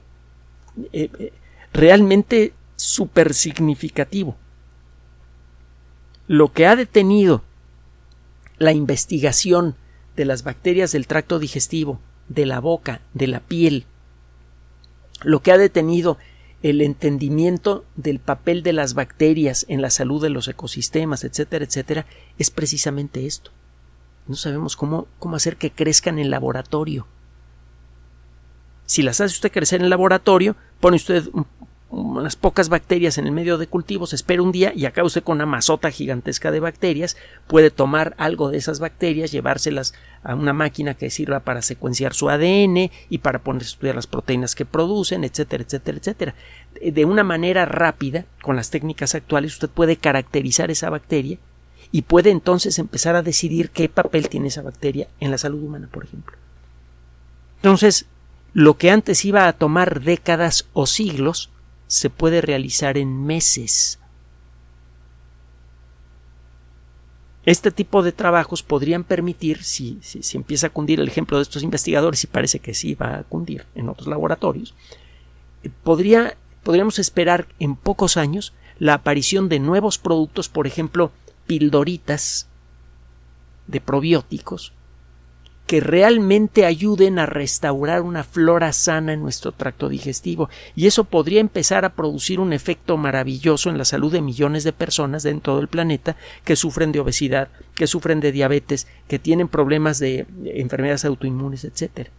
eh, 0.94 1.10
eh, 1.20 1.34
realmente 1.74 2.54
súper 2.76 3.34
significativo. 3.34 4.38
Lo 6.28 6.54
que 6.54 6.68
ha 6.68 6.76
detenido 6.76 7.44
la 8.60 8.72
investigación 8.72 9.76
de 10.16 10.26
las 10.26 10.44
bacterias 10.44 10.92
del 10.92 11.08
tracto 11.08 11.40
digestivo, 11.40 12.00
de 12.28 12.46
la 12.46 12.60
boca, 12.60 13.02
de 13.16 13.26
la 13.26 13.40
piel, 13.40 13.86
lo 15.24 15.42
que 15.42 15.52
ha 15.52 15.58
detenido 15.58 16.20
el 16.62 16.82
entendimiento 16.82 17.84
del 17.96 18.20
papel 18.20 18.62
de 18.62 18.74
las 18.74 18.94
bacterias 18.94 19.66
en 19.70 19.82
la 19.82 19.90
salud 19.90 20.22
de 20.22 20.30
los 20.30 20.48
ecosistemas, 20.48 21.24
etcétera, 21.24 21.66
etcétera, 21.66 22.06
es 22.38 22.52
precisamente 22.52 23.26
esto. 23.26 23.50
No 24.28 24.36
sabemos 24.36 24.76
cómo, 24.76 25.08
cómo 25.18 25.36
hacer 25.36 25.58
que 25.58 25.72
crezcan 25.72 26.20
en 26.20 26.30
laboratorio. 26.30 27.08
Si 28.90 29.04
las 29.04 29.22
hace 29.22 29.36
usted 29.36 29.52
crecer 29.52 29.82
en 29.82 29.84
el 29.84 29.92
laboratorio, 29.92 30.56
pone 30.80 30.96
usted 30.96 31.26
unas 31.92 32.36
pocas 32.36 32.70
bacterias 32.70 33.20
en 33.20 33.28
el 33.28 33.32
medio 33.32 33.60
de 33.60 33.68
cultivos, 33.68 34.14
espera 34.14 34.42
un 34.42 34.52
día 34.52 34.74
y 34.76 34.88
acaba 34.88 35.06
usted 35.06 35.22
con 35.22 35.36
una 35.36 35.46
masota 35.46 35.92
gigantesca 35.92 36.50
de 36.50 36.60
bacterias, 36.60 37.16
puede 37.46 37.70
tomar 37.70 38.16
algo 38.18 38.50
de 38.50 38.58
esas 38.58 38.80
bacterias, 38.80 39.32
llevárselas 39.32 39.94
a 40.24 40.34
una 40.34 40.54
máquina 40.54 40.96
que 40.96 41.12
sirva 41.12 41.42
para 41.42 41.62
secuenciar 41.62 42.16
su 42.16 42.32
ADN 42.32 42.90
y 43.12 43.20
para 43.20 43.44
poner 43.44 43.62
a 43.62 43.66
estudiar 43.66 43.94
las 43.94 44.08
proteínas 44.08 44.56
que 44.56 44.66
producen, 44.66 45.24
etcétera, 45.24 45.64
etcétera, 45.64 46.00
etcétera. 46.00 46.36
De 46.82 47.06
una 47.06 47.24
manera 47.24 47.66
rápida, 47.66 48.26
con 48.42 48.56
las 48.56 48.72
técnicas 48.72 49.14
actuales, 49.14 49.54
usted 49.54 49.70
puede 49.70 49.98
caracterizar 49.98 50.72
esa 50.72 50.90
bacteria 50.90 51.38
y 51.92 52.02
puede 52.02 52.32
entonces 52.32 52.80
empezar 52.80 53.16
a 53.16 53.22
decidir 53.22 53.70
qué 53.70 53.88
papel 53.88 54.30
tiene 54.30 54.48
esa 54.48 54.64
bacteria 54.64 55.08
en 55.20 55.30
la 55.30 55.38
salud 55.38 55.62
humana, 55.62 55.88
por 55.92 56.06
ejemplo. 56.06 56.36
Entonces, 57.58 58.08
lo 58.54 58.78
que 58.78 58.92
antes 58.92 59.26
iba 59.26 59.48
a 59.48 59.54
tomar 59.54 60.02
décadas 60.02 60.68
o 60.74 60.86
siglos 60.86 61.50
se 61.88 62.10
puede 62.10 62.42
realizar 62.42 62.98
en 62.98 63.26
meses. 63.26 64.00
Este 67.46 67.72
tipo 67.72 68.04
de 68.04 68.12
trabajos 68.12 68.62
podrían 68.62 69.04
permitir, 69.04 69.64
si, 69.64 69.98
si, 70.02 70.38
empieza 70.38 70.68
a 70.68 70.70
cundir 70.70 71.00
el 71.00 71.08
ejemplo 71.08 71.38
de 71.38 71.44
estos 71.44 71.64
investigadores, 71.64 72.24
y 72.24 72.28
parece 72.28 72.60
que 72.60 72.74
sí 72.74 72.94
va 72.96 73.18
a 73.18 73.24
cundir 73.24 73.66
en 73.76 73.90
otros 73.90 74.08
laboratorios, 74.08 74.76
eh, 75.64 75.72
podría, 75.84 76.38
podríamos 76.64 77.00
esperar 77.00 77.48
en 77.60 77.76
pocos 77.76 78.18
años 78.18 78.54
la 78.78 78.94
aparición 78.94 79.50
de 79.50 79.60
nuevos 79.60 79.98
productos, 79.98 80.48
por 80.48 80.68
ejemplo, 80.68 81.12
pildoritas 81.48 82.48
de 83.68 83.82
probióticos, 83.82 84.74
que 85.70 85.82
realmente 85.82 86.66
ayuden 86.66 87.20
a 87.20 87.28
restaurar 87.28 88.02
una 88.02 88.24
flora 88.24 88.74
sana 88.74 89.14
en 89.14 89.22
nuestro 89.22 89.52
tracto 89.52 89.88
digestivo 89.88 90.50
y 90.76 90.88
eso 90.88 91.04
podría 91.04 91.42
empezar 91.42 91.86
a 91.86 91.94
producir 91.94 92.40
un 92.40 92.54
efecto 92.54 92.98
maravilloso 92.98 93.70
en 93.70 93.78
la 93.78 93.86
salud 93.86 94.12
de 94.12 94.24
millones 94.24 94.64
de 94.64 94.74
personas 94.74 95.26
en 95.26 95.42
todo 95.42 95.60
el 95.60 95.68
planeta 95.68 96.16
que 96.44 96.56
sufren 96.56 96.92
de 96.92 97.02
obesidad, 97.02 97.50
que 97.76 97.86
sufren 97.86 98.20
de 98.20 98.32
diabetes, 98.32 98.88
que 99.08 99.20
tienen 99.20 99.48
problemas 99.48 100.00
de 100.00 100.26
enfermedades 100.44 101.06
autoinmunes, 101.06 101.64
etc. 101.64 102.10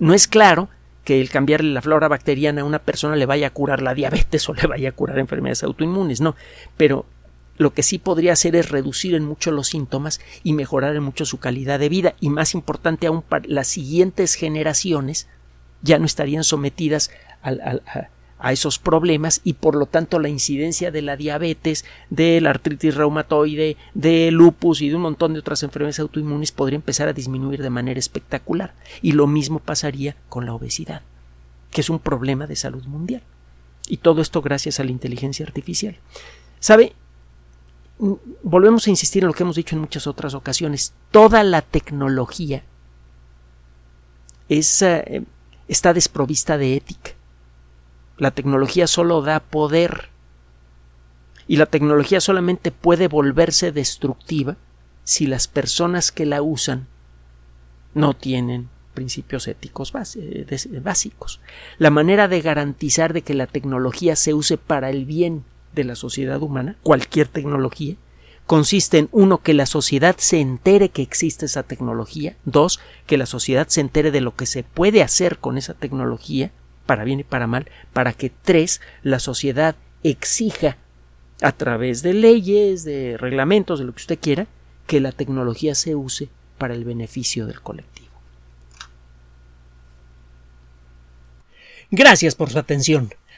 No 0.00 0.12
es 0.12 0.26
claro 0.26 0.70
que 1.04 1.20
el 1.20 1.30
cambiarle 1.30 1.72
la 1.72 1.82
flora 1.82 2.08
bacteriana 2.08 2.62
a 2.62 2.64
una 2.64 2.80
persona 2.80 3.14
le 3.14 3.26
vaya 3.26 3.46
a 3.46 3.50
curar 3.50 3.80
la 3.80 3.94
diabetes 3.94 4.48
o 4.48 4.54
le 4.54 4.66
vaya 4.66 4.88
a 4.88 4.92
curar 4.92 5.20
enfermedades 5.20 5.62
autoinmunes, 5.62 6.20
no, 6.20 6.34
pero 6.76 7.06
lo 7.62 7.72
que 7.72 7.82
sí 7.82 7.98
podría 7.98 8.34
hacer 8.34 8.56
es 8.56 8.70
reducir 8.70 9.14
en 9.14 9.24
mucho 9.24 9.50
los 9.50 9.68
síntomas 9.68 10.20
y 10.42 10.52
mejorar 10.52 10.94
en 10.96 11.02
mucho 11.02 11.24
su 11.24 11.38
calidad 11.38 11.78
de 11.78 11.88
vida 11.88 12.14
y 12.20 12.28
más 12.28 12.54
importante 12.54 13.06
aún 13.06 13.22
para 13.22 13.46
las 13.48 13.68
siguientes 13.68 14.34
generaciones 14.34 15.28
ya 15.82 15.98
no 15.98 16.06
estarían 16.06 16.44
sometidas 16.44 17.10
a, 17.42 18.52
esos 18.52 18.80
problemas 18.80 19.40
y 19.44 19.52
por 19.52 19.76
lo 19.76 19.86
tanto 19.86 20.18
la 20.18 20.28
incidencia 20.28 20.90
de 20.90 21.00
la 21.00 21.16
diabetes, 21.16 21.84
de 22.10 22.40
la 22.40 22.50
artritis 22.50 22.96
reumatoide, 22.96 23.76
de 23.94 24.30
lupus 24.32 24.82
y 24.82 24.88
de 24.88 24.96
un 24.96 25.02
montón 25.02 25.32
de 25.32 25.40
otras 25.40 25.62
enfermedades 25.62 26.00
autoinmunes 26.00 26.50
podría 26.50 26.76
empezar 26.76 27.08
a 27.08 27.12
disminuir 27.12 27.62
de 27.62 27.70
manera 27.70 28.00
espectacular 28.00 28.74
y 29.00 29.12
lo 29.12 29.28
mismo 29.28 29.60
pasaría 29.60 30.16
con 30.28 30.44
la 30.44 30.54
obesidad, 30.54 31.02
que 31.70 31.82
es 31.82 31.90
un 31.90 32.00
problema 32.00 32.48
de 32.48 32.56
salud 32.56 32.84
mundial. 32.84 33.22
Y 33.86 33.98
todo 33.98 34.22
esto 34.22 34.42
gracias 34.42 34.80
a 34.80 34.84
la 34.84 34.90
inteligencia 34.90 35.46
artificial. 35.46 35.96
¿Sabe? 36.58 36.94
Volvemos 38.42 38.86
a 38.86 38.90
insistir 38.90 39.22
en 39.22 39.28
lo 39.28 39.32
que 39.32 39.44
hemos 39.44 39.56
dicho 39.56 39.76
en 39.76 39.80
muchas 39.80 40.06
otras 40.06 40.34
ocasiones, 40.34 40.92
toda 41.10 41.44
la 41.44 41.62
tecnología 41.62 42.64
eh, 44.48 45.22
está 45.68 45.94
desprovista 45.94 46.58
de 46.58 46.76
ética. 46.76 47.12
La 48.18 48.32
tecnología 48.32 48.86
solo 48.86 49.22
da 49.22 49.40
poder 49.40 50.10
y 51.46 51.56
la 51.56 51.66
tecnología 51.66 52.20
solamente 52.20 52.70
puede 52.70 53.08
volverse 53.08 53.72
destructiva 53.72 54.56
si 55.04 55.26
las 55.26 55.48
personas 55.48 56.12
que 56.12 56.26
la 56.26 56.42
usan 56.42 56.88
no 57.94 58.14
tienen 58.14 58.68
principios 58.94 59.48
éticos 59.48 59.92
eh, 60.16 60.80
básicos. 60.82 61.40
La 61.78 61.90
manera 61.90 62.28
de 62.28 62.42
garantizar 62.42 63.12
de 63.12 63.22
que 63.22 63.34
la 63.34 63.46
tecnología 63.46 64.16
se 64.16 64.34
use 64.34 64.58
para 64.58 64.90
el 64.90 65.04
bien 65.04 65.44
de 65.74 65.84
la 65.84 65.94
sociedad 65.94 66.42
humana, 66.42 66.76
cualquier 66.82 67.28
tecnología, 67.28 67.96
consiste 68.46 68.98
en 68.98 69.08
uno 69.12 69.38
que 69.38 69.54
la 69.54 69.66
sociedad 69.66 70.16
se 70.18 70.40
entere 70.40 70.90
que 70.90 71.02
existe 71.02 71.46
esa 71.46 71.62
tecnología, 71.62 72.36
dos 72.44 72.80
que 73.06 73.16
la 73.16 73.26
sociedad 73.26 73.68
se 73.68 73.80
entere 73.80 74.10
de 74.10 74.20
lo 74.20 74.34
que 74.36 74.46
se 74.46 74.62
puede 74.62 75.02
hacer 75.02 75.38
con 75.38 75.58
esa 75.58 75.74
tecnología, 75.74 76.50
para 76.86 77.04
bien 77.04 77.20
y 77.20 77.24
para 77.24 77.46
mal, 77.46 77.70
para 77.92 78.12
que 78.12 78.30
tres 78.30 78.80
la 79.02 79.18
sociedad 79.20 79.76
exija 80.02 80.76
a 81.40 81.52
través 81.52 82.02
de 82.02 82.14
leyes, 82.14 82.84
de 82.84 83.16
reglamentos, 83.16 83.78
de 83.78 83.84
lo 83.84 83.92
que 83.92 84.02
usted 84.02 84.18
quiera, 84.20 84.46
que 84.86 85.00
la 85.00 85.12
tecnología 85.12 85.74
se 85.74 85.94
use 85.94 86.28
para 86.58 86.74
el 86.74 86.84
beneficio 86.84 87.46
del 87.46 87.60
colectivo. 87.60 88.10
Gracias 91.90 92.34
por 92.34 92.50
su 92.50 92.58
atención. 92.58 93.12